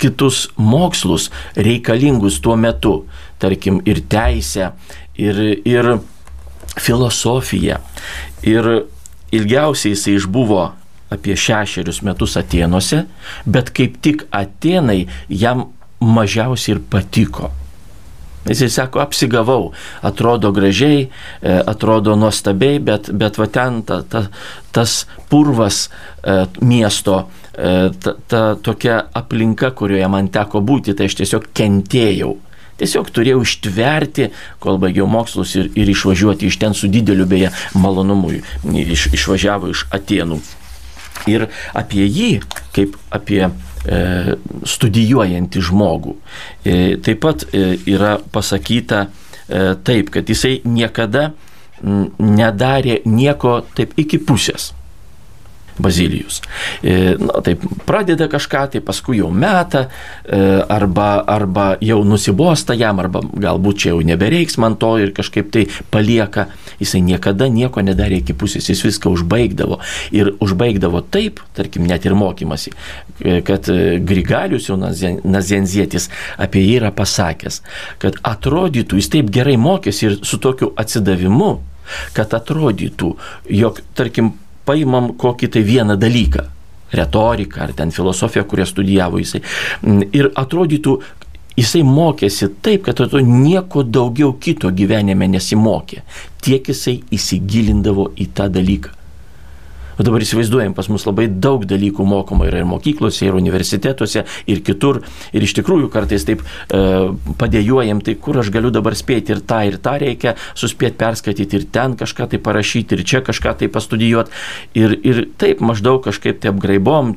kitus 0.00 0.48
mokslus 0.56 1.30
reikalingus 1.56 2.40
tuo 2.40 2.56
metu, 2.56 3.04
tarkim, 3.40 3.80
ir 3.88 4.02
teisę, 4.08 4.72
ir, 5.20 5.40
ir 5.64 5.94
filosofiją. 6.80 7.80
Ir 8.48 8.70
ilgiausiai 9.32 9.94
jisai 9.94 10.16
išbuvo 10.18 10.62
apie 11.10 11.36
šešerius 11.36 12.00
metus 12.06 12.36
Atenuose, 12.40 13.04
bet 13.44 13.72
kaip 13.76 13.98
tik 14.02 14.24
Atenai 14.30 15.04
jam 15.28 15.68
mažiausiai 16.00 16.76
ir 16.76 16.84
patiko. 16.90 17.50
Jisai 18.48 18.70
sako, 18.72 19.02
apsigavau, 19.04 19.72
atrodo 20.02 20.48
gražiai, 20.52 21.08
e, 21.42 21.56
atrodo 21.66 22.16
nuostabiai, 22.16 22.78
bet, 22.80 23.10
bet 23.12 23.36
va 23.36 23.46
ten 23.52 23.82
ta, 23.84 24.00
ta, 24.02 24.24
tas 24.72 25.02
purvas 25.28 25.90
e, 26.24 26.46
miesto, 26.64 27.26
e, 27.52 27.90
ta, 28.00 28.14
ta 28.26 28.42
tokia 28.56 29.02
aplinka, 29.12 29.74
kurioje 29.76 30.08
man 30.08 30.32
teko 30.32 30.64
būti, 30.64 30.96
tai 30.96 31.10
aš 31.10 31.18
tiesiog 31.20 31.50
kentėjau. 31.52 32.38
Tiesiog 32.80 33.12
turėjau 33.12 33.42
ištverti, 33.44 34.30
kol 34.58 34.80
baigiau 34.80 35.04
mokslus 35.04 35.52
ir, 35.60 35.68
ir 35.76 35.92
išvažiuoti 35.92 36.48
iš 36.48 36.56
ten 36.62 36.72
su 36.72 36.88
dideliu 36.88 37.28
beje 37.28 37.52
malonumu. 37.76 38.32
Iš, 38.64 39.10
išvažiavo 39.20 39.68
iš 39.74 39.84
Atenų. 39.92 40.40
Ir 41.28 41.50
apie 41.76 42.06
jį, 42.08 42.30
kaip 42.72 42.96
apie 43.12 43.50
studijuojantį 43.80 45.62
žmogų, 45.64 46.16
e, 46.64 46.96
taip 47.04 47.22
pat 47.24 47.46
e, 47.48 47.78
yra 47.88 48.18
pasakyta 48.32 49.06
e, 49.06 49.62
taip, 49.84 50.10
kad 50.12 50.28
jisai 50.28 50.60
niekada 50.68 51.30
nedarė 51.80 53.00
nieko 53.08 53.60
taip 53.74 53.94
iki 54.00 54.20
pusės. 54.20 54.74
Bazilijus. 55.80 56.40
E, 56.82 57.16
na, 57.20 57.40
taip, 57.44 57.64
pradeda 57.88 58.28
kažką, 58.30 58.66
tai 58.74 58.82
paskui 58.84 59.20
jau 59.20 59.30
meta, 59.32 59.86
e, 60.24 60.40
arba, 60.68 61.10
arba 61.26 61.66
jau 61.84 62.00
nusibosta 62.06 62.76
jam, 62.78 63.00
arba 63.02 63.22
galbūt 63.24 63.84
čia 63.84 63.92
jau 63.94 64.02
nebereiks 64.06 64.58
man 64.60 64.76
to 64.80 64.94
ir 65.02 65.14
kažkaip 65.16 65.50
tai 65.54 65.66
palieka. 65.90 66.48
Jisai 66.80 67.02
niekada 67.04 67.48
nieko 67.52 67.82
nedarė 67.84 68.22
iki 68.22 68.36
pusės, 68.36 68.70
jis 68.70 68.84
viską 68.86 69.12
užbaigdavo. 69.12 69.80
Ir 70.16 70.32
užbaigdavo 70.40 71.02
taip, 71.12 71.42
tarkim, 71.56 71.84
net 71.88 72.06
ir 72.08 72.16
mokymasi, 72.16 72.72
e, 73.20 73.40
kad 73.46 73.68
Grigalius 74.06 74.70
jau 74.70 74.78
Nazenzietis 74.80 76.08
apie 76.40 76.62
jį 76.64 76.78
yra 76.80 76.92
pasakęs, 76.96 77.60
kad 78.02 78.16
atrodytų, 78.26 79.00
jis 79.00 79.10
taip 79.12 79.32
gerai 79.34 79.56
mokėsi 79.60 80.08
ir 80.08 80.16
su 80.26 80.40
tokiu 80.42 80.72
atsidavimu, 80.80 81.52
kad 82.16 82.34
atrodytų, 82.36 83.14
jog, 83.60 83.80
tarkim, 83.98 84.34
paimam 84.70 85.12
kokį 85.18 85.50
tai 85.56 85.66
vieną 85.66 85.98
dalyką 86.00 86.46
retoriką 86.92 87.60
ar 87.60 87.72
ten 87.72 87.90
filosofiją, 87.90 88.44
kurią 88.44 88.66
studijavo 88.66 89.18
jisai. 89.18 89.42
Ir 90.12 90.30
atrodytų, 90.34 90.96
jisai 91.58 91.82
mokėsi 91.86 92.50
taip, 92.64 92.84
kad 92.86 93.02
to 93.12 93.20
nieko 93.24 93.84
daugiau 93.86 94.34
kito 94.42 94.70
gyvenime 94.74 95.28
nesimokė. 95.30 96.02
Tiek 96.42 96.72
jisai 96.72 97.00
įsigilindavo 97.14 98.10
į 98.18 98.30
tą 98.34 98.48
dalyką. 98.52 98.99
O 100.00 100.04
dabar 100.06 100.22
įsivaizduojam, 100.24 100.72
pas 100.72 100.86
mus 100.88 101.02
labai 101.04 101.26
daug 101.28 101.66
dalykų 101.68 102.04
mokoma 102.08 102.46
yra 102.48 102.62
ir 102.62 102.68
mokyklose, 102.68 103.26
ir 103.26 103.34
universitetuose, 103.36 104.22
ir 104.48 104.62
kitur. 104.64 105.02
Ir 105.36 105.44
iš 105.44 105.52
tikrųjų 105.58 105.90
kartais 105.92 106.24
taip 106.24 106.40
e, 106.40 106.80
padėjuojam, 107.36 108.00
tai 108.06 108.14
kur 108.16 108.38
aš 108.40 108.48
galiu 108.54 108.70
dabar 108.72 108.96
spėti 108.96 109.34
ir 109.34 109.42
tą, 109.44 109.58
ir 109.68 109.76
tą 109.84 109.98
reikia 110.00 110.32
suspėti 110.56 110.96
perskaityti, 111.02 111.60
ir 111.60 111.68
ten 111.74 111.98
kažką 112.00 112.30
tai 112.32 112.40
parašyti, 112.40 112.96
ir 112.96 113.04
čia 113.12 113.20
kažką 113.26 113.58
tai 113.60 113.68
pastudijuoti. 113.68 114.32
Ir, 114.80 114.96
ir 115.04 115.22
taip 115.36 115.60
maždaug 115.60 116.00
kažkaip 116.08 116.40
tai 116.40 116.54
apgraibom, 116.54 117.12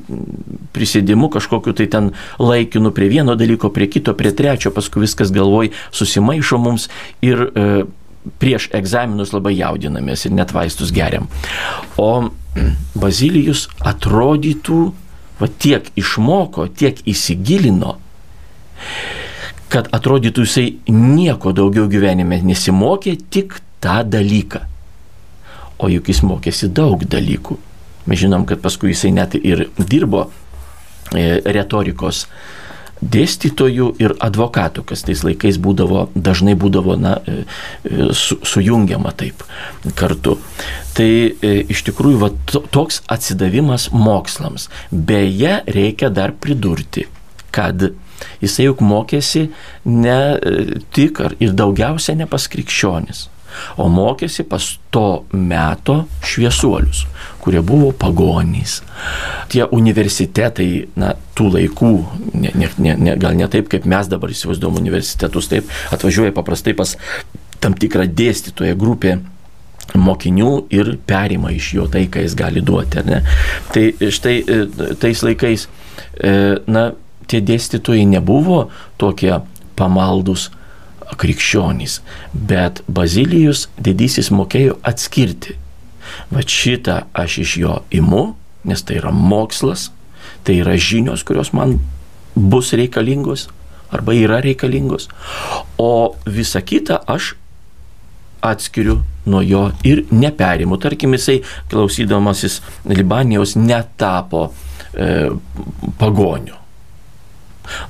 prisėdimu 0.76 1.32
kažkokiu 1.32 1.72
tai 1.80 1.88
ten 1.88 2.12
laikinu 2.36 2.92
prie 2.92 3.08
vieno 3.08 3.32
dalyko, 3.32 3.72
prie 3.72 3.88
kito, 3.88 4.12
prie 4.12 4.36
trečio, 4.36 4.74
paskui 4.76 5.06
viskas 5.06 5.32
galvoj 5.32 5.72
susimaišo 5.88 6.60
mums. 6.60 6.90
Ir, 7.24 7.48
e, 7.48 7.84
prieš 8.40 8.68
egzaminus 8.76 9.34
labai 9.34 9.54
jaudinamės 9.58 10.26
ir 10.26 10.34
net 10.36 10.54
vaistus 10.54 10.92
geriam. 10.94 11.28
O 12.00 12.30
Bazilijus 13.02 13.66
atrodytų, 13.84 14.80
va 15.40 15.50
tiek 15.58 15.90
išmoko, 15.98 16.68
tiek 16.70 17.00
įsigilino, 17.10 17.96
kad 19.72 19.90
atrodytų 19.96 20.44
jisai 20.46 20.66
nieko 20.92 21.52
daugiau 21.56 21.88
gyvenime 21.90 22.38
nesimokė, 22.46 23.16
tik 23.34 23.58
tą 23.82 24.02
dalyką. 24.06 24.62
O 25.82 25.90
juk 25.90 26.08
jis 26.12 26.22
mokėsi 26.22 26.70
daug 26.70 27.02
dalykų. 27.10 27.58
Mes 28.06 28.20
žinom, 28.20 28.44
kad 28.46 28.60
paskui 28.62 28.92
jisai 28.92 29.10
net 29.16 29.34
ir 29.34 29.66
dirbo 29.78 30.28
e, 31.10 31.40
retorikos 31.42 32.26
dėstytojų 33.12 33.88
ir 34.02 34.14
advokatų, 34.24 34.84
kas 34.88 35.04
tais 35.06 35.24
laikais 35.26 35.58
būdavo, 35.62 36.06
dažnai 36.14 36.54
būdavo 36.58 36.96
na, 37.00 37.16
e, 37.26 37.44
e, 37.84 38.08
su, 38.16 38.38
sujungiama 38.46 39.12
taip 39.16 39.44
kartu. 39.98 40.38
Tai 40.96 41.10
e, 41.10 41.52
iš 41.72 41.84
tikrųjų 41.88 42.22
va, 42.22 42.30
toks 42.74 43.02
atsidavimas 43.10 43.90
mokslams. 43.92 44.70
Beje, 44.90 45.60
reikia 45.66 46.10
dar 46.14 46.32
pridurti, 46.32 47.08
kad 47.54 47.90
jisai 48.40 48.70
juk 48.70 48.82
mokėsi 48.84 49.48
ne 49.84 50.18
tik 50.94 51.20
ir 51.42 51.54
daugiausia 51.56 52.16
ne 52.18 52.28
pas 52.30 52.48
krikščionis 52.50 53.28
o 53.76 53.88
mokėsi 53.92 54.44
pas 54.48 54.66
to 54.94 55.24
meto 55.32 56.04
šviesuolius, 56.24 57.04
kurie 57.44 57.62
buvo 57.64 57.92
pagonys. 57.96 58.80
Tie 59.52 59.64
universitetai, 59.64 60.86
na, 61.00 61.14
tų 61.36 61.50
laikų, 61.58 61.92
ne, 62.40 62.54
ne, 62.56 62.96
ne, 62.96 63.16
gal 63.20 63.36
ne 63.38 63.48
taip, 63.50 63.68
kaip 63.72 63.86
mes 63.90 64.10
dabar 64.10 64.32
įsivaizduom 64.32 64.80
universitetus, 64.80 65.50
taip 65.52 65.70
atvažiuoja 65.94 66.34
paprastai 66.36 66.76
pas 66.78 66.96
tam 67.64 67.76
tikrą 67.78 68.06
dėstytoją 68.10 68.76
grupę 68.80 69.18
mokinių 69.94 70.52
ir 70.74 70.94
perima 71.06 71.52
iš 71.52 71.70
jo 71.76 71.86
tai, 71.92 72.06
ką 72.10 72.24
jis 72.24 72.36
gali 72.38 72.62
duoti. 72.64 73.04
Tai 73.72 73.84
štai 74.16 74.36
e, 74.40 74.60
tais 75.00 75.22
laikais, 75.24 75.66
e, 76.16 76.34
na, 76.66 76.90
tie 77.28 77.40
dėstytojai 77.44 78.04
nebuvo 78.08 78.68
tokie 79.00 79.32
pamaldus 79.78 80.50
krikščionys, 81.20 82.00
bet 82.32 82.82
Bazilijus 82.88 83.68
didysis 83.78 84.30
mokėjo 84.34 84.78
atskirti. 84.86 85.58
Va 86.30 86.44
šitą 86.44 87.04
aš 87.16 87.38
iš 87.44 87.56
jo 87.62 87.78
imu, 87.94 88.24
nes 88.68 88.82
tai 88.84 89.00
yra 89.00 89.12
mokslas, 89.14 89.90
tai 90.44 90.60
yra 90.62 90.76
žinios, 90.76 91.24
kurios 91.26 91.52
man 91.56 91.78
bus 92.34 92.72
reikalingos 92.76 93.48
arba 93.94 94.14
yra 94.14 94.40
reikalingos, 94.42 95.08
o 95.78 96.16
visa 96.26 96.60
kita 96.60 96.98
aš 97.06 97.34
atskiriu 98.44 98.98
nuo 99.26 99.40
jo 99.42 99.70
ir 99.84 100.04
neperimu. 100.10 100.76
Tarkim, 100.76 101.14
jisai 101.16 101.40
klausydamasis 101.70 102.60
Libanijos 102.84 103.54
netapo 103.56 104.50
e, 104.92 105.30
pagoniu. 105.98 106.58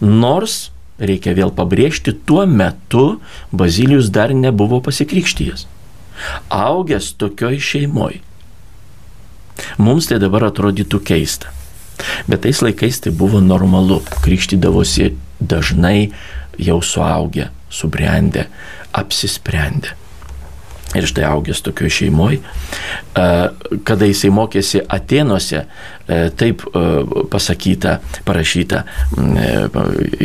Nors 0.00 0.70
reikia 0.98 1.34
vėl 1.34 1.50
pabrėžti, 1.54 2.14
tuo 2.26 2.44
metu 2.46 3.20
Bazilijus 3.52 4.10
dar 4.14 4.34
nebuvo 4.34 4.80
pasikrikštyjęs. 4.84 5.66
Augęs 6.48 7.14
tokioj 7.18 7.58
šeimoj. 7.58 8.20
Mums 9.78 10.08
tai 10.10 10.20
dabar 10.22 10.48
atrodytų 10.50 11.00
keista. 11.06 11.50
Bet 12.26 12.42
tais 12.46 12.60
laikais 12.62 13.00
tai 13.02 13.12
buvo 13.14 13.40
normalu. 13.42 14.00
Krikštydavosi 14.22 15.12
dažnai 15.40 16.10
jau 16.58 16.80
suaugę, 16.82 17.50
subrendę, 17.70 18.46
apsisprendę. 18.92 19.94
Ir 20.94 21.06
štai 21.10 21.24
augęs 21.26 21.62
tokio 21.66 21.88
šeimoje, 21.90 22.38
kada 23.86 24.06
jisai 24.06 24.30
mokėsi 24.34 24.82
Atenuose, 24.94 25.64
e, 26.06 26.18
taip 26.38 26.62
e, 26.70 26.84
pasakyta, 27.32 27.96
parašyta 28.26 28.84
e, 28.84 29.48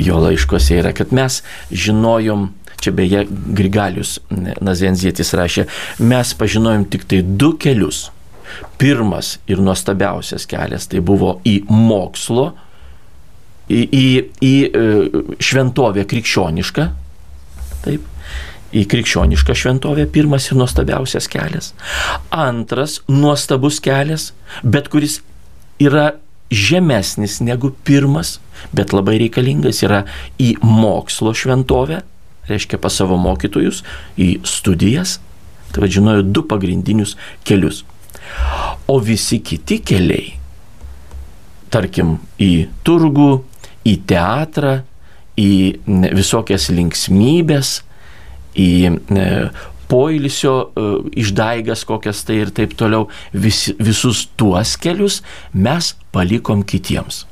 jo 0.05 0.19
laiškose 0.21 0.77
yra, 0.77 0.93
kad 0.93 1.13
mes 1.15 1.41
žinojom, 1.71 2.49
čia 2.79 2.93
beje 2.95 3.25
Grigalius 3.29 4.19
Nazenzietis 4.29 5.33
rašė, 5.35 5.65
mes 6.05 6.35
pažinojom 6.37 6.85
tik 6.93 7.09
tai 7.09 7.23
du 7.25 7.55
kelius. 7.59 8.07
Pirmas 8.81 9.37
ir 9.49 9.61
nuostabiausias 9.61 10.47
kelias 10.49 10.87
tai 10.89 11.01
buvo 11.05 11.35
į 11.45 11.59
mokslo, 11.69 12.51
į, 13.69 13.81
į, 13.85 14.05
į 14.41 14.53
šventovę 15.45 16.05
krikščionišką, 16.09 16.87
taip, 17.83 18.07
į 18.75 18.85
krikščionišką 18.89 19.55
šventovę 19.57 20.05
pirmas 20.13 20.49
ir 20.49 20.59
nuostabiausias 20.59 21.29
kelias. 21.31 21.73
Antras 22.29 22.99
nuostabus 23.09 23.79
kelias, 23.83 24.31
bet 24.63 24.89
kuris 24.93 25.19
yra 25.81 26.11
žemesnis 26.49 27.39
negu 27.45 27.71
pirmas, 27.85 28.37
bet 28.75 28.93
labai 28.93 29.19
reikalingas 29.21 29.83
yra 29.85 30.03
į 30.41 30.55
mokslo 30.65 31.33
šventovę, 31.37 32.01
reiškia 32.49 32.79
pas 32.81 32.95
savo 32.97 33.17
mokytojus, 33.21 33.83
į 34.17 34.39
studijas. 34.47 35.19
Tai 35.69 35.83
vadžinojo 35.83 36.23
du 36.25 36.41
pagrindinius 36.49 37.13
kelius. 37.45 37.83
O 38.89 38.97
visi 39.05 39.37
kiti 39.45 39.77
keliai, 39.85 40.31
tarkim, 41.69 42.15
į 42.41 42.65
turgų, 42.85 43.43
į 43.85 43.93
teatrą, 44.09 44.79
į 45.37 45.51
visokias 46.17 46.71
linksmybės, 46.73 47.75
į 48.59 48.69
e, 48.91 49.27
poilisio 49.89 50.53
e, 50.61 50.89
išdaigas 51.23 51.85
kokias 51.89 52.21
tai 52.27 52.41
ir 52.43 52.53
taip 52.55 52.75
toliau, 52.79 53.07
vis, 53.33 53.67
visus 53.79 54.27
tuos 54.39 54.75
kelius 54.81 55.21
mes 55.53 55.93
palikom 56.13 56.63
kitiems. 56.67 57.25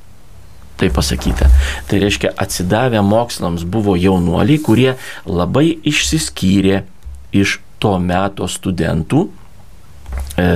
Tai 0.78 0.92
pasakyta. 0.94 1.50
Tai 1.90 2.00
reiškia, 2.04 2.36
atsidavę 2.38 3.02
mokslams 3.02 3.66
buvo 3.66 3.96
jaunuoliai, 3.98 4.62
kurie 4.62 4.92
labai 5.26 5.72
išsiskyrė 5.90 6.84
iš 7.38 7.58
to 7.82 7.96
meto 8.02 8.46
studentų, 8.50 9.26
e, 10.38 10.50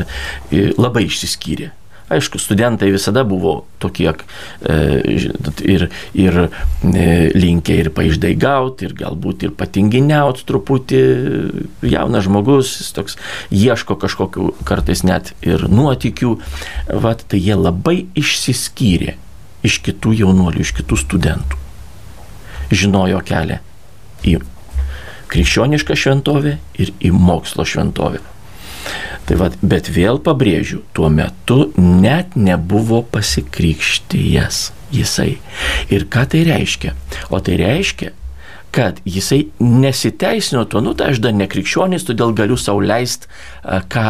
labai 0.78 1.08
išsiskyrė. 1.10 1.72
Aišku, 2.12 2.40
studentai 2.42 2.90
visada 2.92 3.24
buvo 3.28 3.62
tokie 3.80 4.10
e, 4.12 4.76
ir, 5.64 5.88
ir 6.14 6.40
e, 6.44 6.50
linkę 7.32 7.78
ir 7.80 7.92
paišdaigauti, 7.96 8.90
ir 8.90 8.96
galbūt 9.00 9.46
ir 9.48 9.56
patinginiauti 9.56 10.44
truputį. 10.50 11.02
Jaunas 11.88 12.28
žmogus, 12.28 12.76
jis 12.82 12.92
toks 12.98 13.18
ieško 13.56 13.96
kažkokių 14.02 14.52
kartais 14.68 15.06
net 15.08 15.34
ir 15.46 15.68
nuotikių. 15.72 16.36
Vat, 17.02 17.24
tai 17.32 17.40
jie 17.40 17.56
labai 17.56 18.02
išsiskyrė 18.20 19.16
iš 19.64 19.80
kitų 19.86 20.18
jaunuolių, 20.24 20.66
iš 20.66 20.76
kitų 20.82 21.00
studentų. 21.00 21.60
Žinojo 22.72 23.22
kelią 23.28 23.62
į 24.28 24.40
krikščionišką 25.32 25.96
šventovę 25.96 26.58
ir 26.82 26.92
į 27.00 27.14
mokslo 27.16 27.66
šventovę. 27.68 28.20
Tai 29.32 29.38
va, 29.40 29.48
bet 29.64 29.88
vėl 29.88 30.18
pabrėžiu, 30.20 30.82
tuo 30.92 31.08
metu 31.08 31.70
net 31.80 32.34
nebuvo 32.36 32.98
pasikrikštyjas 33.14 34.58
jisai. 34.92 35.38
Ir 35.88 36.04
ką 36.12 36.26
tai 36.34 36.42
reiškia? 36.50 36.92
O 37.32 37.40
tai 37.40 37.56
reiškia, 37.62 38.10
kad 38.76 39.00
jisai 39.08 39.46
nesiteisino 39.64 40.66
tuo, 40.68 40.82
nu 40.84 40.92
tai 41.00 41.14
aš 41.14 41.22
dar 41.24 41.32
nekrikščionis, 41.40 42.04
todėl 42.10 42.36
galiu 42.36 42.60
sauliaisti, 42.60 43.32
ką, 43.64 44.06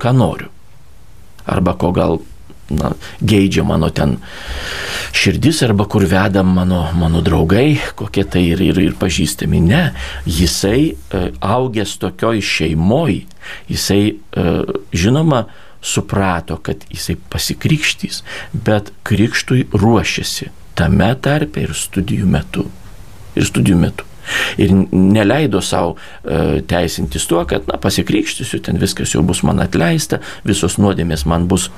ką 0.00 0.14
noriu. 0.16 0.48
Arba 1.44 1.76
ko 1.76 1.92
gal 1.92 2.22
na, 2.70 2.92
geidžia 3.20 3.64
mano 3.64 3.90
ten 3.90 4.16
širdis 5.12 5.62
arba 5.66 5.84
kur 5.84 6.06
veda 6.08 6.42
mano, 6.42 6.84
mano 6.98 7.20
draugai, 7.24 7.76
kokie 7.96 8.24
tai 8.24 8.44
ir, 8.52 8.62
ir, 8.64 8.78
ir 8.80 8.94
pažįstami. 8.98 9.60
Ne, 9.64 9.82
jisai 10.26 10.92
e, 10.92 11.24
augęs 11.40 11.98
tokioj 12.02 12.40
šeimoj, 12.40 13.20
jisai 13.68 14.02
e, 14.12 14.46
žinoma 14.92 15.44
suprato, 15.82 16.56
kad 16.62 16.86
jisai 16.90 17.16
pasikrikštys, 17.30 18.22
bet 18.52 18.92
krikštui 19.02 19.66
ruošiasi 19.74 20.52
tame 20.78 21.10
tarpe 21.20 21.66
ir 21.66 21.76
studijų 21.76 22.28
metu. 22.30 22.68
Ir 23.36 23.46
studijų 23.48 23.78
metu. 23.80 24.06
Ir 24.62 24.70
neleido 24.92 25.60
savo 25.64 25.96
e, 25.96 26.62
teisintis 26.68 27.26
tuo, 27.26 27.42
kad, 27.48 27.66
na, 27.66 27.78
pasikrikštysiu, 27.82 28.60
ten 28.62 28.78
viskas 28.80 29.16
jau 29.16 29.24
bus 29.26 29.42
man 29.46 29.60
atleista, 29.64 30.20
visos 30.46 30.78
nuodėmės 30.78 31.26
man 31.28 31.48
bus 31.50 31.68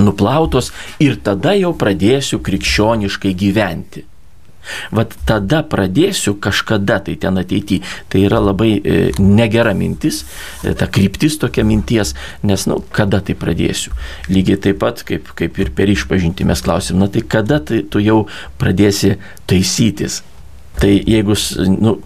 nuplautos 0.00 0.72
ir 1.02 1.20
tada 1.22 1.54
jau 1.58 1.74
pradėsiu 1.78 2.40
krikščioniškai 2.44 3.34
gyventi. 3.38 4.04
Vat 4.94 5.12
tada 5.28 5.60
pradėsiu 5.66 6.34
kažkada 6.40 6.98
tai 7.04 7.16
ten 7.20 7.38
ateity. 7.40 7.80
Tai 8.08 8.22
yra 8.24 8.40
labai 8.42 8.70
e, 8.78 8.98
negera 9.20 9.74
mintis, 9.76 10.22
e, 10.64 10.74
ta 10.78 10.88
kryptis 10.88 11.38
tokia 11.40 11.66
minties, 11.68 12.14
nes, 12.42 12.66
na, 12.68 12.78
nu, 12.78 12.84
kada 12.94 13.20
tai 13.24 13.36
pradėsiu. 13.38 13.94
Lygiai 14.32 14.60
taip 14.68 14.80
pat, 14.82 15.04
kaip, 15.06 15.32
kaip 15.38 15.60
ir 15.60 15.72
per 15.76 15.92
išpažinti 15.92 16.46
mes 16.48 16.64
klausim, 16.64 17.00
na 17.02 17.10
tai 17.12 17.24
kada 17.28 17.60
tai 17.60 17.82
tu 17.84 18.02
jau 18.04 18.24
pradėsi 18.60 19.18
taisytis. 19.50 20.22
Tai 20.80 20.90
jeigu, 20.90 21.36
nu, 21.76 21.98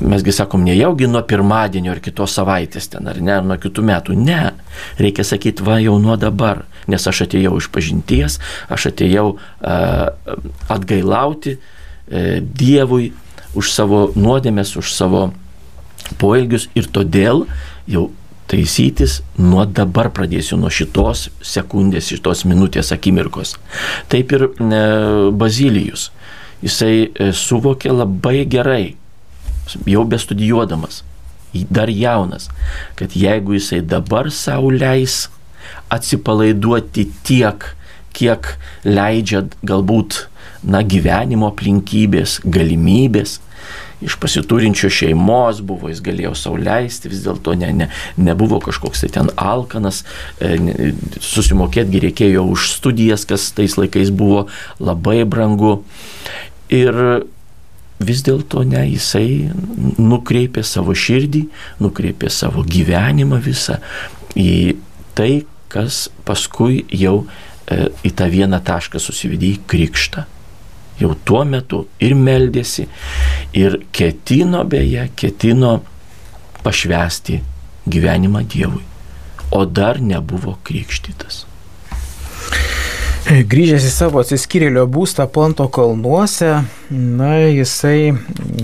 mesgi 0.00 0.32
sakom, 0.32 0.62
nejaugi 0.66 1.08
nuo 1.10 1.22
pirmadienio 1.26 1.92
ar 1.94 2.02
kitos 2.04 2.36
savaitės 2.38 2.90
ten, 2.92 3.08
ar 3.10 3.18
ne, 3.20 3.34
ar 3.38 3.46
nuo 3.46 3.58
kitų 3.60 3.84
metų. 3.88 4.18
Ne, 4.18 4.52
reikia 5.00 5.26
sakyti, 5.26 5.64
va 5.66 5.80
jau 5.82 5.96
nuo 6.02 6.16
dabar, 6.20 6.64
nes 6.90 7.06
aš 7.10 7.24
atėjau 7.26 7.56
iš 7.58 7.70
pažinties, 7.74 8.38
aš 8.70 8.90
atėjau 8.92 9.26
uh, 9.34 10.36
atgailauti 10.70 11.56
uh, 11.58 12.38
Dievui 12.40 13.12
už 13.58 13.72
savo 13.72 14.08
nuodėmės, 14.16 14.76
už 14.78 14.94
savo 14.94 15.28
poelgius 16.20 16.68
ir 16.78 16.88
todėl 16.92 17.46
jau 17.90 18.08
taisytis 18.48 19.20
nuo 19.36 19.66
dabar 19.66 20.08
pradėsiu, 20.14 20.56
nuo 20.60 20.70
šitos 20.72 21.28
sekundės, 21.44 22.08
šitos 22.08 22.46
minutės 22.48 22.92
akimirkos. 22.96 23.56
Taip 24.12 24.32
ir 24.36 24.46
e, 24.48 24.80
Bazilijus. 25.36 26.08
Jisai 26.64 26.94
e, 27.06 27.28
suvokė 27.36 27.92
labai 27.92 28.46
gerai, 28.48 28.96
jau 29.86 30.04
bestudijuodamas, 30.08 31.02
dar 31.70 31.90
jaunas, 31.90 32.48
kad 32.98 33.16
jeigu 33.16 33.56
jisai 33.56 33.80
dabar 33.80 34.30
savo 34.32 34.70
leis 34.74 35.26
atsipalaiduoti 35.92 37.08
tiek, 37.26 37.74
kiek 38.16 38.54
leidžia 38.84 39.44
galbūt 39.66 40.24
na, 40.64 40.82
gyvenimo 40.82 41.50
aplinkybės, 41.52 42.40
galimybės, 42.44 43.38
iš 44.04 44.14
pasiturinčio 44.22 44.90
šeimos 44.92 45.60
buvo, 45.66 45.90
jis 45.90 46.02
galėjo 46.04 46.34
sauliaisti, 46.38 47.10
vis 47.10 47.24
dėlto 47.24 47.56
ne, 47.58 47.70
ne, 47.74 47.88
nebuvo 48.20 48.60
kažkoks 48.62 49.02
tai 49.02 49.10
ten 49.16 49.30
alkanas, 49.34 50.04
e, 50.38 50.92
susimokėtgi 51.18 52.04
reikėjo 52.06 52.44
už 52.54 52.68
studijas, 52.76 53.26
kas 53.28 53.50
tais 53.56 53.74
laikais 53.78 54.12
buvo 54.14 54.46
labai 54.78 55.24
brangu. 55.26 55.80
Ir 56.70 56.94
vis 57.98 58.22
dėlto 58.26 58.62
ne, 58.68 58.84
jisai 58.92 59.50
nukreipė 59.98 60.62
savo 60.66 60.94
širdį, 60.94 61.44
nukreipė 61.82 62.30
savo 62.30 62.62
gyvenimą 62.62 63.40
visą 63.42 63.78
į 64.38 64.76
tai, 65.18 65.44
kas 65.68 66.06
paskui 66.26 66.84
jau 66.94 67.24
e, 67.24 67.88
į 68.06 68.14
tą 68.16 68.28
vieną 68.32 68.60
tašką 68.64 69.02
susivedė 69.02 69.54
į 69.56 69.62
krikštą. 69.68 70.24
Jau 70.98 71.12
tuo 71.26 71.44
metu 71.46 71.84
ir 72.02 72.14
meldėsi, 72.18 72.88
ir 73.54 73.78
ketino 73.94 74.64
beje, 74.66 75.04
ketino 75.18 75.76
pašvesti 76.64 77.38
gyvenimą 77.88 78.42
Dievui, 78.50 78.82
o 79.54 79.62
dar 79.64 80.02
nebuvo 80.02 80.56
krikštytas. 80.66 81.47
Grįžęs 83.28 83.84
į 83.84 83.90
savo 83.92 84.22
atsiskyrėlio 84.22 84.86
būstą 84.88 85.26
Ponto 85.28 85.66
kalnuose, 85.68 86.62
na, 86.88 87.32
jisai 87.52 88.14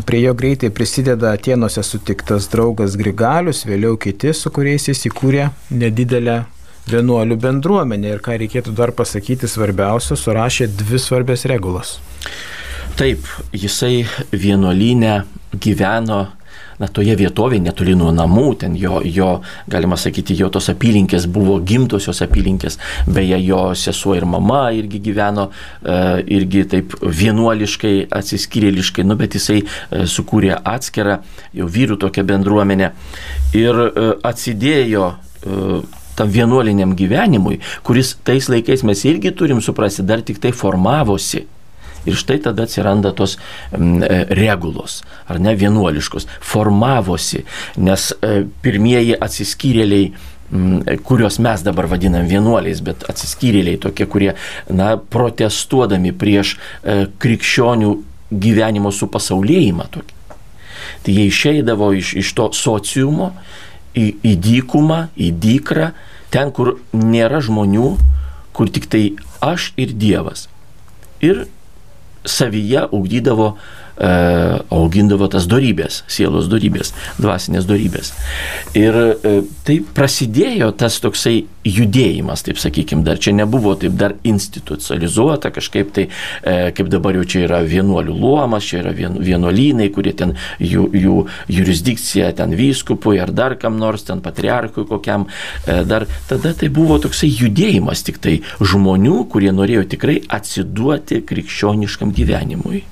prie 0.09 0.23
jo 0.23 0.33
greitai 0.41 0.71
prisideda 0.73 1.35
Atenuose 1.37 1.83
sutiktas 1.85 2.47
draugas 2.49 2.97
Grigalius, 2.97 3.67
vėliau 3.69 3.99
kiti, 4.01 4.33
su 4.33 4.49
kuriais 4.49 4.89
jis 4.89 5.05
įkūrė 5.11 5.51
nedidelę 5.69 6.39
vienuolių 6.89 7.37
bendruomenę. 7.45 8.15
Ir 8.15 8.25
ką 8.25 8.39
reikėtų 8.41 8.73
dar 8.79 8.95
pasakyti 8.97 9.51
svarbiausio, 9.53 10.17
surašė 10.17 10.71
dvi 10.73 11.03
svarbias 11.03 11.45
regulas. 11.51 11.99
Taip, 12.97 13.29
jisai 13.53 14.07
vienuolinę 14.33 15.19
gyveno 15.61 16.23
na, 16.85 16.91
toje 16.93 17.17
vietovėje, 17.19 17.63
netoli 17.65 17.95
nuo 17.99 18.13
namų, 18.15 18.47
ten 18.61 18.77
jo, 18.79 19.01
jo, 19.05 19.31
galima 19.71 19.97
sakyti, 20.01 20.37
jo 20.39 20.51
tos 20.53 20.69
apylinkės 20.73 21.27
buvo 21.33 21.57
gimtosios 21.65 22.21
apylinkės, 22.25 22.79
beje, 23.09 23.41
jo 23.45 23.63
sesuo 23.79 24.17
ir 24.19 24.27
mama 24.29 24.67
irgi 24.77 25.01
gyveno, 25.05 25.49
e, 25.81 25.99
irgi 26.37 26.65
taip 26.75 26.97
vienuoliškai, 27.03 27.95
atsiskyrėliškai, 28.15 29.07
nu, 29.09 29.19
bet 29.21 29.39
jisai 29.39 29.63
e, 29.63 30.05
sukūrė 30.11 30.55
atskirą 30.61 31.21
jau 31.57 31.69
vyrų 31.71 31.99
tokią 32.05 32.27
bendruomenę 32.29 32.93
ir 33.57 33.85
e, 33.85 34.09
atsidėjo 34.25 35.13
tam 36.17 36.31
vienuoliniam 36.33 36.95
gyvenimui, 36.97 37.59
kuris 37.85 38.15
tais 38.25 38.47
laikais 38.49 38.85
mes 38.87 39.03
irgi 39.05 39.35
turim 39.37 39.61
suprasti, 39.61 40.07
dar 40.07 40.23
tik 40.25 40.39
tai 40.41 40.55
formavosi. 40.57 41.43
Ir 42.05 42.19
štai 42.19 42.39
tada 42.45 42.67
atsiranda 42.69 43.15
tos 43.17 43.37
e, 43.37 44.21
regulos, 44.37 45.03
ar 45.31 45.41
ne 45.41 45.55
vienuoliškos, 45.57 46.29
formavosi, 46.45 47.45
nes 47.81 48.13
e, 48.21 48.45
pirmieji 48.65 49.19
atsiskyrėliai 49.21 50.13
kuriuos 51.05 51.39
mes 51.43 51.63
dabar 51.65 51.89
vadinam 51.91 52.27
vienuoliais, 52.29 52.83
bet 52.85 53.05
atsiskyrėliai 53.11 53.81
tokie, 53.81 54.07
kurie, 54.07 54.35
na, 54.69 54.95
protestuodami 54.97 56.13
prieš 56.15 56.55
e, 56.55 57.07
krikščionių 57.19 57.95
gyvenimo 58.31 58.93
supasaulėjimą 58.95 59.89
tokį. 59.95 60.21
Tai 61.05 61.15
jie 61.17 61.27
išeidavo 61.31 61.91
iš, 61.97 62.15
iš 62.21 62.33
to 62.37 62.51
sociumo 62.57 63.33
į, 63.97 64.07
į 64.23 64.35
dykumą, 64.45 65.01
į 65.17 65.31
dykrą, 65.43 65.91
ten, 66.35 66.53
kur 66.55 66.77
nėra 66.93 67.41
žmonių, 67.45 67.95
kur 68.55 68.71
tik 68.71 68.89
tai 68.91 69.05
aš 69.45 69.73
ir 69.81 69.95
Dievas. 69.97 70.49
Ir 71.25 71.47
savyje 72.25 72.87
ugdydavo 72.91 73.57
e, 73.57 73.84
augindavo 73.95 75.29
tas 75.31 75.47
darybės, 75.51 76.03
sielos 76.11 76.49
darybės, 76.51 76.93
dvasinės 77.23 77.67
darybės. 77.69 78.13
Ir 78.75 78.97
e, 78.99 79.35
tai 79.67 79.79
prasidėjo 79.95 80.73
tas 80.79 80.99
toksai 81.03 81.45
judėjimas, 81.65 82.43
taip 82.45 82.59
sakykime, 82.61 83.05
dar 83.07 83.21
čia 83.23 83.33
nebuvo 83.37 83.75
taip 83.81 83.95
dar 83.99 84.17
institucionalizuota 84.27 85.53
kažkaip 85.55 85.93
tai, 85.97 86.07
e, 86.43 86.57
kaip 86.77 86.91
dabar 86.93 87.17
jau 87.19 87.25
čia 87.25 87.45
yra 87.47 87.61
vienuolių 87.65 88.17
luomas, 88.19 88.67
čia 88.69 88.83
yra 88.83 88.95
vien, 88.97 89.17
vienuolynai, 89.23 89.89
kurie 89.95 90.13
ten 90.17 90.35
jų, 90.61 90.89
jų 90.93 91.19
jurisdikcija 91.55 92.33
ten 92.41 92.57
vyskupui 92.59 93.21
ar 93.23 93.33
dar 93.33 93.57
kam 93.61 93.79
nors, 93.81 94.05
ten 94.09 94.21
patriarchui 94.25 94.89
kokiam, 94.91 95.29
e, 95.67 95.83
dar 95.89 96.09
tada 96.29 96.55
tai 96.59 96.69
buvo 96.69 96.99
toksai 97.03 97.31
judėjimas 97.31 98.05
tik 98.05 98.19
tai 98.19 98.41
žmonių, 98.61 99.23
kurie 99.31 99.55
norėjo 99.55 99.87
tikrai 99.95 100.19
atsiduoti 100.29 101.23
krikščioniškam 101.25 102.13
gyvenimui. 102.15 102.85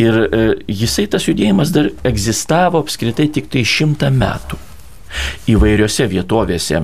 Ir 0.00 0.20
e, 0.24 0.42
jisai 0.72 1.06
tas 1.10 1.26
judėjimas 1.28 1.72
dar 1.74 1.90
egzistavo 2.06 2.80
apskritai 2.82 3.28
tik 3.32 3.50
tai 3.52 3.64
šimtą 3.68 4.10
metų. 4.14 4.58
Įvairiose 5.52 6.08
vietovėse 6.10 6.82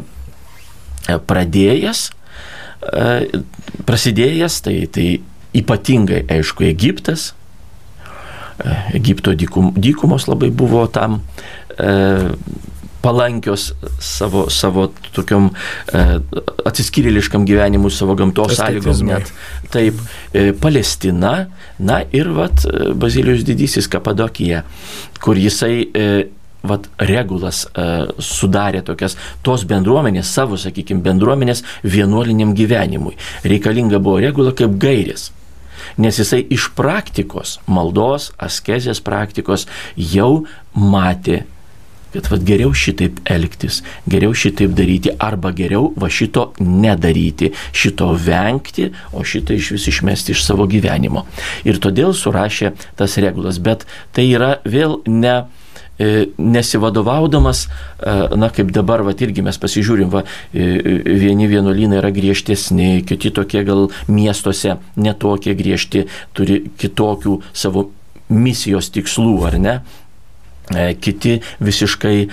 E, 1.08 1.16
pradėjęs, 1.18 2.04
e, 2.92 3.42
prasidėjęs, 3.88 4.60
tai, 4.66 4.76
tai 4.92 5.06
ypatingai, 5.56 6.24
aišku, 6.38 6.66
Egiptas. 6.68 7.34
Egipto 8.92 9.32
dykum, 9.32 9.70
dykumos 9.72 10.26
labai 10.28 10.50
buvo 10.52 10.82
tam 10.92 11.22
palankios 13.02 13.70
savo, 13.98 14.46
savo 14.52 14.88
tokiam 15.14 15.50
e, 15.50 16.02
atsiskyrėliškam 16.68 17.46
gyvenimui, 17.48 17.92
savo 17.94 18.16
gamtos 18.18 18.56
sąlygom 18.58 19.04
net. 19.08 19.30
Taip, 19.72 20.00
e, 20.32 20.50
Palestina, 20.52 21.34
na 21.78 22.02
ir 22.12 22.32
vat 22.36 22.66
Bazilijos 23.00 23.46
didysis 23.48 23.88
Kapadokija, 23.90 24.64
kur 25.22 25.40
jisai 25.40 25.74
e, 25.88 26.10
vat, 26.66 26.86
regulas 27.08 27.64
uh, 27.70 28.10
sudarė 28.20 28.82
tokias 28.84 29.16
tos 29.46 29.64
bendruomenės, 29.68 30.28
savo, 30.28 30.58
sakykime, 30.60 31.02
bendruomenės 31.04 31.62
vienuoliniam 31.84 32.54
gyvenimui. 32.56 33.16
Reikalinga 33.48 34.00
buvo 34.02 34.20
regula 34.20 34.52
kaip 34.56 34.76
gairės. 34.82 35.30
Nes 36.00 36.20
jisai 36.20 36.42
iš 36.52 36.68
praktikos, 36.76 37.56
maldos, 37.64 38.30
askezės 38.40 39.00
praktikos 39.04 39.66
jau 39.96 40.44
matė, 40.76 41.44
kad 42.14 42.30
vat, 42.32 42.44
geriau 42.46 42.72
šitaip 42.76 43.20
elgtis, 43.30 43.82
geriau 44.10 44.34
šitaip 44.36 44.74
daryti, 44.76 45.14
arba 45.18 45.52
geriau 45.56 45.92
va 46.00 46.10
šito 46.10 46.50
nedaryti, 46.60 47.52
šito 47.72 48.12
vengti, 48.14 48.90
o 49.12 49.24
šitą 49.26 49.56
iš 49.58 49.72
vis 49.76 49.88
išmesti 49.94 50.34
iš 50.34 50.44
savo 50.46 50.66
gyvenimo. 50.70 51.26
Ir 51.68 51.80
todėl 51.82 52.14
surašė 52.16 52.74
tas 52.98 53.16
regulas. 53.22 53.60
Bet 53.62 53.86
tai 54.16 54.30
yra 54.30 54.56
vėl 54.66 55.00
ne 55.06 55.40
E, 56.00 56.28
nesivadovaudamas, 56.38 57.68
e, 58.00 58.12
na 58.36 58.48
kaip 58.48 58.70
dabar, 58.72 59.02
va 59.04 59.12
irgi 59.12 59.42
mes 59.44 59.58
pasižiūrim, 59.60 60.08
va, 60.08 60.22
e, 60.48 60.64
vieni 61.04 61.44
vienuolynai 61.50 61.98
yra 62.00 62.08
griežtesni, 62.08 63.02
kiti 63.04 63.28
tokie 63.36 63.60
gal 63.68 63.90
miestuose 64.08 64.78
netokie 64.96 65.52
griežti, 65.58 66.06
turi 66.32 66.62
kitokių 66.80 67.36
savo 67.52 67.90
misijos 68.32 68.88
tikslų, 68.94 69.34
ar 69.44 69.58
ne? 69.60 69.74
Kiti 70.70 71.40
visiškai 71.58 72.16
e, 72.22 72.28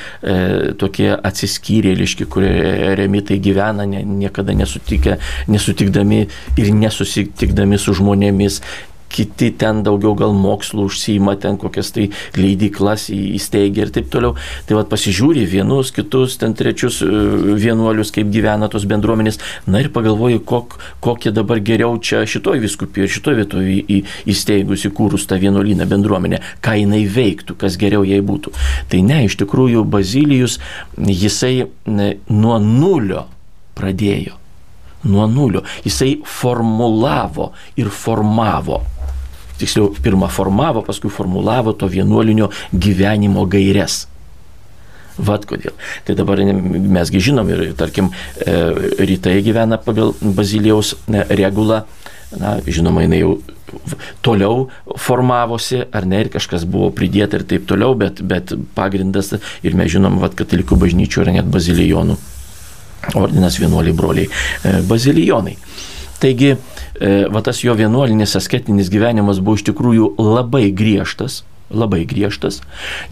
tokie 0.77 1.09
atsiskyrėliški, 1.15 2.27
kurie 2.29 2.93
remitai 2.99 3.39
gyvena, 3.41 3.87
ne, 3.89 4.03
niekada 4.05 4.53
nesutikę, 4.57 5.17
nesutikdami 5.49 6.19
ir 6.57 6.69
nesusitikdami 6.77 7.79
su 7.81 7.95
žmonėmis, 7.97 8.61
kiti 9.09 9.51
ten 9.57 9.83
daugiau 9.85 10.13
gal 10.17 10.33
mokslų 10.35 10.87
užsima, 10.89 11.35
ten 11.41 11.57
kokias 11.59 11.91
tai 11.95 12.07
leidyklas 12.37 13.07
įsteigia 13.13 13.85
ir 13.85 13.93
taip 13.95 14.09
toliau. 14.13 14.35
Tai 14.67 14.79
vad 14.79 14.89
pasižiūri 14.91 15.45
vienus, 15.49 15.91
kitus, 15.95 16.37
ten 16.41 16.55
trečius 16.57 16.99
e, 17.05 17.09
vienuolius, 17.59 18.11
kaip 18.15 18.31
gyvena 18.33 18.69
tos 18.71 18.87
bendruomenės. 18.89 19.39
Na 19.67 19.81
ir 19.83 19.91
pagalvoju, 19.95 20.41
kok, 20.47 20.77
kokie 21.03 21.33
dabar 21.35 21.61
geriau 21.63 21.97
čia 21.99 22.23
šitoj 22.27 22.61
viskupijoje, 22.63 23.13
šitoj 23.17 23.39
vietoje 23.41 24.01
įsteigus 24.29 24.87
įkūrus 24.89 25.27
tą 25.29 25.39
vienuolyną 25.41 25.87
bendruomenę, 25.89 26.41
ką 26.65 26.77
jinai 26.81 27.05
veiktų, 27.11 27.57
kas 27.59 27.79
geriau 27.79 28.05
jai 28.07 28.19
būtų. 28.25 28.53
Tai 28.91 29.03
ne, 29.07 29.23
iš 29.27 29.39
tikrųjų 29.41 29.85
Bazilijus, 29.87 30.59
jisai 30.97 31.69
nuo 31.87 32.59
nulio 32.63 33.27
pradėjo 33.77 34.37
nuo 35.07 35.27
nulio. 35.29 35.61
Jisai 35.85 36.17
formulavo 36.25 37.51
ir 37.79 37.89
formavo 37.93 38.81
tiksliau, 39.61 39.91
pirmą 40.03 40.29
formavo, 40.33 40.83
paskui 40.85 41.11
formulavo 41.13 41.73
to 41.73 41.89
vienuolinio 41.91 42.51
gyvenimo 42.73 43.45
gairias. 43.49 44.05
Vat 45.17 45.47
kodėl. 45.49 45.73
Tai 46.05 46.13
dabar 46.17 46.43
mesgi 46.43 47.21
žinom 47.29 47.49
ir, 47.49 47.63
tarkim, 47.77 48.11
e, 48.37 48.57
rytai 49.01 49.39
gyvena 49.45 49.79
pagal 49.81 50.13
Bazilijaus 50.21 50.93
regulą, 51.09 51.83
na, 52.37 52.57
žinoma, 52.61 53.01
jinai 53.05 53.23
jau 53.23 53.37
toliau 54.21 54.67
formavosi, 54.99 55.81
ar 55.91 56.05
ne, 56.05 56.21
ir 56.21 56.29
kažkas 56.31 56.67
buvo 56.69 56.91
pridėta 56.95 57.39
ir 57.39 57.47
taip 57.49 57.65
toliau, 57.67 57.97
bet, 57.97 58.21
bet 58.21 58.53
pagrindas, 58.77 59.33
ir 59.65 59.77
mes 59.79 59.91
žinom, 59.91 60.21
kad 60.21 60.37
katalikų 60.43 60.77
bažnyčių 60.85 61.25
yra 61.25 61.39
net 61.39 61.49
bazilijonų 61.51 62.17
ordinas 63.15 63.59
vienuoliai 63.61 63.95
broliai 63.95 64.27
e, 64.27 64.81
bazilijonai. 64.87 65.55
Taigi, 66.21 66.55
E, 66.99 67.27
va 67.29 67.43
tas 67.45 67.59
jo 67.61 67.75
vienuolinis 67.77 68.33
asketinis 68.39 68.89
gyvenimas 68.89 69.37
buvo 69.43 69.59
iš 69.59 69.67
tikrųjų 69.69 70.15
labai 70.17 70.71
griežtas, 70.73 71.43
labai 71.69 72.07
griežtas. 72.09 72.63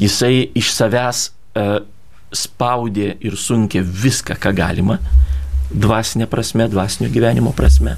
Jisai 0.02 0.48
iš 0.58 0.72
savęs 0.74 1.28
e, 1.30 1.68
spaudė 2.34 3.14
ir 3.22 3.38
sunkė 3.38 3.84
viską, 3.86 4.40
ką 4.42 4.56
galima 4.58 4.98
dvasinė 5.66 6.28
prasme, 6.30 6.66
dvasinio 6.70 7.10
gyvenimo 7.14 7.52
prasme. 7.58 7.96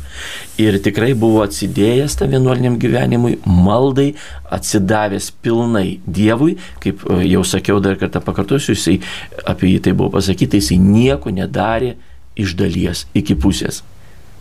Ir 0.59 0.79
tikrai 0.83 1.11
buvo 1.19 1.41
atsidėjęs 1.45 2.15
tą 2.19 2.27
vienuoliniam 2.31 2.77
gyvenimui, 2.79 3.37
maldai, 3.45 4.13
atsidavęs 4.51 5.29
pilnai 5.43 5.99
Dievui, 6.03 6.57
kaip 6.83 7.07
e, 7.07 7.21
jau 7.31 7.47
sakiau 7.47 7.79
dar 7.83 7.95
kartą 8.01 8.19
pakartosiu, 8.27 8.75
jisai 8.75 8.99
apie 9.47 9.77
jį 9.77 9.83
tai 9.87 9.95
buvo 9.95 10.17
pasakyta, 10.19 10.59
jisai 10.59 10.81
nieko 10.83 11.31
nedarė 11.31 11.95
iš 12.35 12.59
dalies 12.59 13.07
iki 13.15 13.39
pusės. 13.39 13.85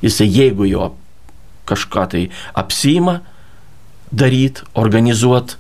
Jisai 0.03 0.29
jeigu 0.29 0.69
jo 0.69 0.91
kažką 1.67 2.07
tai 2.11 2.29
apsima 2.55 3.21
daryti, 4.13 4.63
organizuoti, 4.75 5.57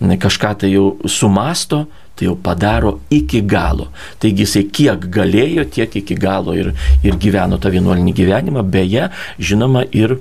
kažką 0.00 0.54
tai 0.60 0.72
jau 0.74 0.96
sumasto, 1.08 1.86
tai 2.16 2.28
jau 2.28 2.36
padaro 2.36 3.00
iki 3.10 3.42
galo. 3.42 3.90
Taigi 4.20 4.44
jisai 4.44 4.64
kiek 4.72 5.08
galėjo, 5.12 5.66
tiek 5.72 5.98
iki 6.02 6.16
galo 6.20 6.56
ir, 6.56 6.72
ir 7.04 7.18
gyveno 7.20 7.60
tą 7.60 7.72
vienuolinį 7.72 8.14
gyvenimą, 8.16 8.64
beje, 8.72 9.10
žinoma, 9.38 9.84
ir 9.92 10.18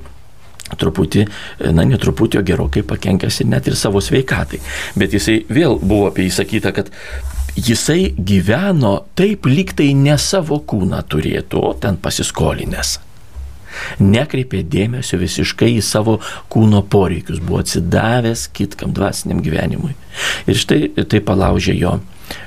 truputį, 0.75 1.27
na, 1.75 1.85
netruputį, 1.85 2.41
o 2.41 2.45
gerokai 2.45 2.83
pakenkęs 2.87 3.43
ir 3.43 3.49
net 3.51 3.69
ir 3.69 3.77
savo 3.79 4.01
sveikatai. 4.03 4.59
Bet 4.97 5.13
jisai 5.15 5.43
vėl 5.49 5.79
buvo 5.79 6.09
apie 6.09 6.25
jį 6.27 6.35
sakyta, 6.39 6.73
kad 6.75 6.91
jisai 7.55 8.11
gyveno 8.17 8.97
taip, 9.15 9.47
lyg 9.47 9.75
tai 9.77 9.93
ne 9.95 10.17
savo 10.19 10.59
kūną 10.67 11.03
turėtų, 11.11 11.61
o 11.61 11.73
ten 11.79 12.01
pasiskolinęs 12.01 12.99
nekreipė 13.99 14.63
dėmesio 14.63 15.19
visiškai 15.21 15.75
į 15.77 15.83
savo 15.85 16.19
kūno 16.51 16.81
poreikius, 16.91 17.39
buvo 17.43 17.59
atsidavęs 17.63 18.47
kitkam 18.55 18.93
dvasiniam 18.95 19.39
gyvenimui. 19.45 19.93
Ir 20.49 20.55
štai 20.59 20.81
tai 21.11 21.19
palaužė 21.25 21.73
jo, 21.77 21.97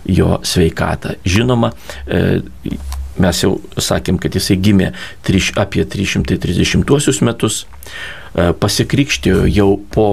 jo 0.09 0.38
sveikatą. 0.47 1.11
Žinoma, 1.29 1.69
e, 2.07 2.41
mes 3.19 3.43
jau 3.43 3.53
sakėm, 3.75 4.19
kad 4.23 4.35
jisai 4.38 4.57
gimė 4.62 4.93
triš, 5.27 5.53
apie 5.59 5.83
330 5.85 7.23
metus, 7.27 7.64
e, 7.64 7.67
pasikrikštėjo 8.53 9.47
jau 9.51 9.73
po 9.95 10.09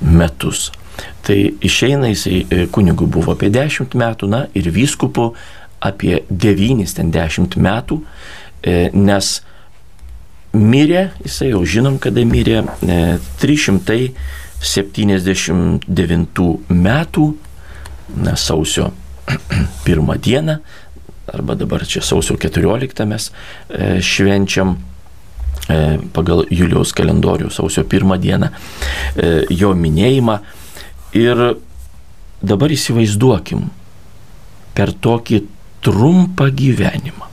metus. 0.01 0.71
Tai 1.23 1.53
išeina 1.63 2.07
jisai 2.11 2.43
e, 2.43 2.65
kunigų 2.71 3.07
buvo 3.09 3.31
apie 3.33 3.49
10 3.53 3.95
metų, 3.97 4.27
na 4.29 4.47
ir 4.57 4.69
vyskupu 4.75 5.33
apie 5.83 6.23
9-10 6.29 7.57
metų, 7.63 8.01
e, 8.61 8.89
nes 8.93 9.41
mirė, 10.53 11.11
jisai 11.23 11.49
jau 11.53 11.63
žinom, 11.65 11.97
kada 12.03 12.25
mirė, 12.27 12.63
379 14.63 16.71
metų 16.71 17.25
na, 18.23 18.35
sausio 18.39 18.93
pirmą 19.85 20.17
dieną, 20.17 20.57
arba 21.33 21.55
dabar 21.55 21.87
čia 21.87 22.01
sausio 22.03 22.37
14 22.39 23.05
mes 23.07 23.31
e, 23.69 24.01
švenčiam 24.03 24.77
e, 25.67 25.97
pagal 26.15 26.45
Juliaus 26.51 26.93
kalendorių 26.95 27.49
sausio 27.51 27.83
pirmą 27.87 28.17
dieną 28.21 28.47
e, 28.49 28.53
jo 29.51 29.73
minėjimą. 29.75 30.39
Ir 31.13 31.57
dabar 32.43 32.71
įsivaizduokim 32.73 33.69
per 34.73 34.93
tokį 34.93 35.43
trumpą 35.83 36.49
gyvenimą. 36.49 37.27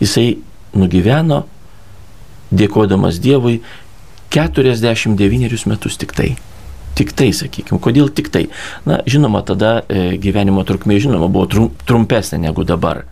Jisai 0.00 0.38
nugyveno, 0.76 1.44
dėkodamas 2.50 3.20
Dievui, 3.22 3.60
49 4.30 5.66
metus 5.66 5.98
tik 6.00 6.14
tai. 6.16 6.34
Tik 6.98 7.12
tai, 7.16 7.30
sakykime, 7.34 7.80
kodėl 7.82 8.10
tik 8.12 8.28
tai? 8.32 8.46
Na, 8.84 9.00
žinoma, 9.08 9.42
tada 9.46 9.80
e, 9.88 10.16
gyvenimo 10.20 10.64
trukmė, 10.66 10.98
žinoma, 11.02 11.30
buvo 11.32 11.46
trum, 11.50 11.68
trumpesnė 11.88 12.42
negu 12.46 12.66
dabar. 12.66 13.04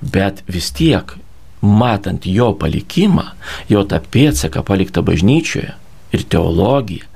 Bet 0.00 0.42
vis 0.50 0.70
tiek, 0.74 1.14
matant 1.60 2.26
jo 2.26 2.50
palikimą, 2.58 3.30
jo 3.70 3.84
tą 3.88 4.00
pėdsaką 4.00 4.64
paliktą 4.66 5.04
bažnyčioje, 5.06 5.74
ir 6.16 6.24
teologija, 6.32 7.06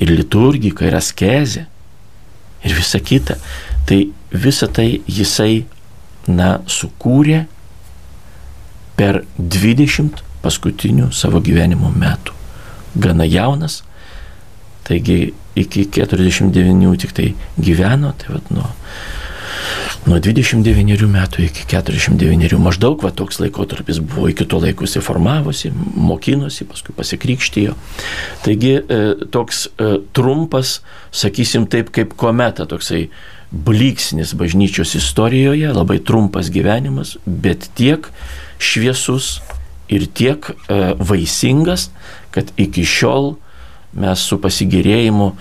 ir 0.00 0.12
liturgika, 0.14 0.86
ir 0.86 0.96
askezė, 0.98 1.66
ir 2.64 2.76
visa 2.78 3.00
kita, 3.02 3.36
tai 3.88 4.06
visą 4.32 4.70
tai 4.72 4.88
jisai, 5.06 5.66
na, 6.26 6.56
sukūrė 6.66 7.44
per 8.98 9.22
20 9.38 10.24
paskutinių 10.42 11.12
savo 11.14 11.42
gyvenimo 11.44 11.92
metų. 11.92 12.35
Gana 12.96 13.26
jaunas, 13.28 13.82
Taigi 14.86 15.32
iki 15.54 15.88
49 15.90 16.96
tik 16.96 17.12
tai 17.12 17.34
gyveno, 17.58 18.12
tai 18.14 18.36
vad 18.36 18.50
nuo, 18.54 18.66
nuo 20.06 20.18
29 20.22 21.08
metų 21.10 21.42
iki 21.48 21.64
49 21.72 22.60
maždaug 22.62 23.02
va 23.02 23.10
toks 23.10 23.40
laikotarpis 23.42 23.98
buvo, 23.98 24.28
iki 24.30 24.46
to 24.46 24.60
laiko 24.62 24.86
jisai 24.86 25.02
formavosi, 25.02 25.72
mokinosi, 25.74 26.68
paskui 26.70 26.94
pasikrikštijo. 26.94 27.74
Taigi 28.44 28.76
e, 28.78 29.00
toks 29.34 29.64
e, 29.66 29.96
trumpas, 30.14 30.78
sakysim 31.10 31.66
taip, 31.72 31.90
kaip 31.96 32.14
kometa, 32.20 32.68
toksai 32.70 33.08
blyksnis 33.50 34.36
bažnyčios 34.38 34.94
istorijoje, 35.00 35.66
labai 35.74 35.98
trumpas 35.98 36.52
gyvenimas, 36.54 37.16
bet 37.26 37.72
tiek 37.74 38.06
šviesus 38.62 39.40
ir 39.90 40.06
tiek 40.14 40.46
e, 40.46 40.78
vaisingas, 40.98 41.90
kad 42.36 42.52
iki 42.60 42.84
šiol 42.86 43.34
mes 43.96 44.22
su 44.28 44.36
pasigėrėjimu 44.42 45.28
e, 45.32 45.36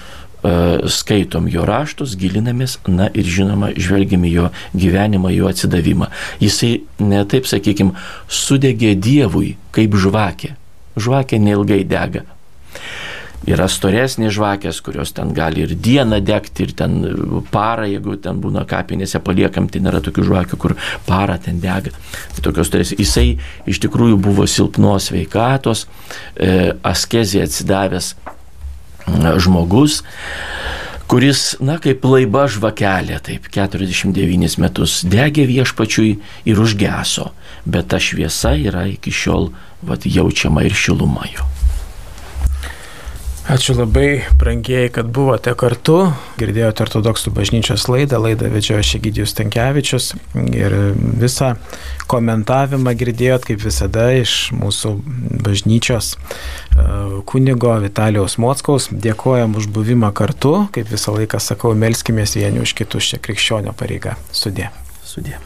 skaitom 0.92 1.50
jo 1.52 1.66
raštus, 1.68 2.16
gilinamės, 2.20 2.78
na 2.88 3.10
ir 3.12 3.28
žinoma, 3.28 3.74
žvelgiame 3.76 4.32
jo 4.32 4.52
gyvenimą, 4.74 5.34
jo 5.36 5.50
atsidavimą. 5.52 6.08
Jisai, 6.44 6.78
ne 7.04 7.26
taip 7.30 7.50
sakykime, 7.52 7.98
sudegė 8.32 8.96
Dievui 8.96 9.56
kaip 9.76 9.98
žvakė. 10.00 10.56
Žvakė 10.96 11.42
neilgai 11.44 11.84
dega. 11.84 12.24
Yra 13.46 13.68
storesnės 13.70 14.34
žvakės, 14.34 14.80
kurios 14.82 15.12
ten 15.14 15.34
gali 15.36 15.66
ir 15.66 15.76
dieną 15.78 16.18
degti, 16.26 16.66
ir 16.66 16.72
ten 16.80 16.96
parą, 17.54 17.86
jeigu 17.90 18.16
ten 18.22 18.40
būna 18.42 18.64
kapinėse 18.70 19.20
paliekam, 19.22 19.68
tai 19.70 19.84
nėra 19.86 20.02
tokių 20.06 20.26
žvakių, 20.30 20.60
kur 20.62 20.74
parą 21.06 21.36
ten 21.44 21.60
dega. 21.62 21.94
Tai 22.36 22.46
tokios 22.48 22.72
storesnės. 22.72 23.04
Jisai 23.04 23.28
iš 23.70 23.82
tikrųjų 23.86 24.18
buvo 24.24 24.48
silpnos 24.50 25.12
veikatos, 25.14 25.86
e, 26.36 26.74
askezė 26.82 27.44
atsidavęs 27.46 28.16
žmogus, 29.38 30.02
kuris, 31.08 31.56
na, 31.62 31.78
kaip 31.82 32.06
laiba 32.10 32.48
žvakelė, 32.50 33.20
taip 33.24 33.50
49 33.54 34.58
metus 34.62 35.04
degė 35.06 35.46
viešpačiui 35.50 36.16
ir 36.50 36.62
užgeso, 36.62 37.32
bet 37.66 37.92
ta 37.94 38.02
šviesa 38.02 38.56
yra 38.58 38.88
iki 38.90 39.14
šiol 39.14 39.52
vat, 39.86 40.10
jaučiama 40.10 40.66
ir 40.66 40.74
šiluma 40.74 41.30
jo. 41.30 41.46
Ačiū 43.46 43.76
labai, 43.78 44.24
brangieji, 44.42 44.90
kad 44.90 45.10
buvote 45.14 45.52
kartu. 45.54 46.00
Girdėjote 46.42 46.82
ortodoksų 46.82 47.30
bažnyčios 47.36 47.86
laidą, 47.94 48.18
laidą 48.24 48.50
vedžiojo 48.50 48.82
Šegidijus 48.90 49.36
Tankievičius 49.38 50.08
ir 50.50 50.74
visą 51.22 51.52
komentavimą 52.10 52.96
girdėjot, 52.98 53.46
kaip 53.46 53.62
visada, 53.62 54.10
iš 54.18 54.50
mūsų 54.58 54.96
bažnyčios 55.46 56.16
e, 56.18 56.90
kunigo 57.30 57.78
Vitalijaus 57.86 58.40
Mockaus. 58.42 58.90
Dėkojam 58.90 59.54
už 59.62 59.70
buvimą 59.78 60.10
kartu, 60.18 60.64
kaip 60.74 60.90
visą 60.90 61.14
laiką 61.14 61.38
sakau, 61.38 61.78
melskimės 61.78 62.34
vieni 62.42 62.66
už 62.66 62.74
kitus 62.82 63.14
čia 63.14 63.22
krikščionio 63.22 63.78
pareiga. 63.78 64.18
Sudė. 64.34 64.74
Sudė. 65.06 65.38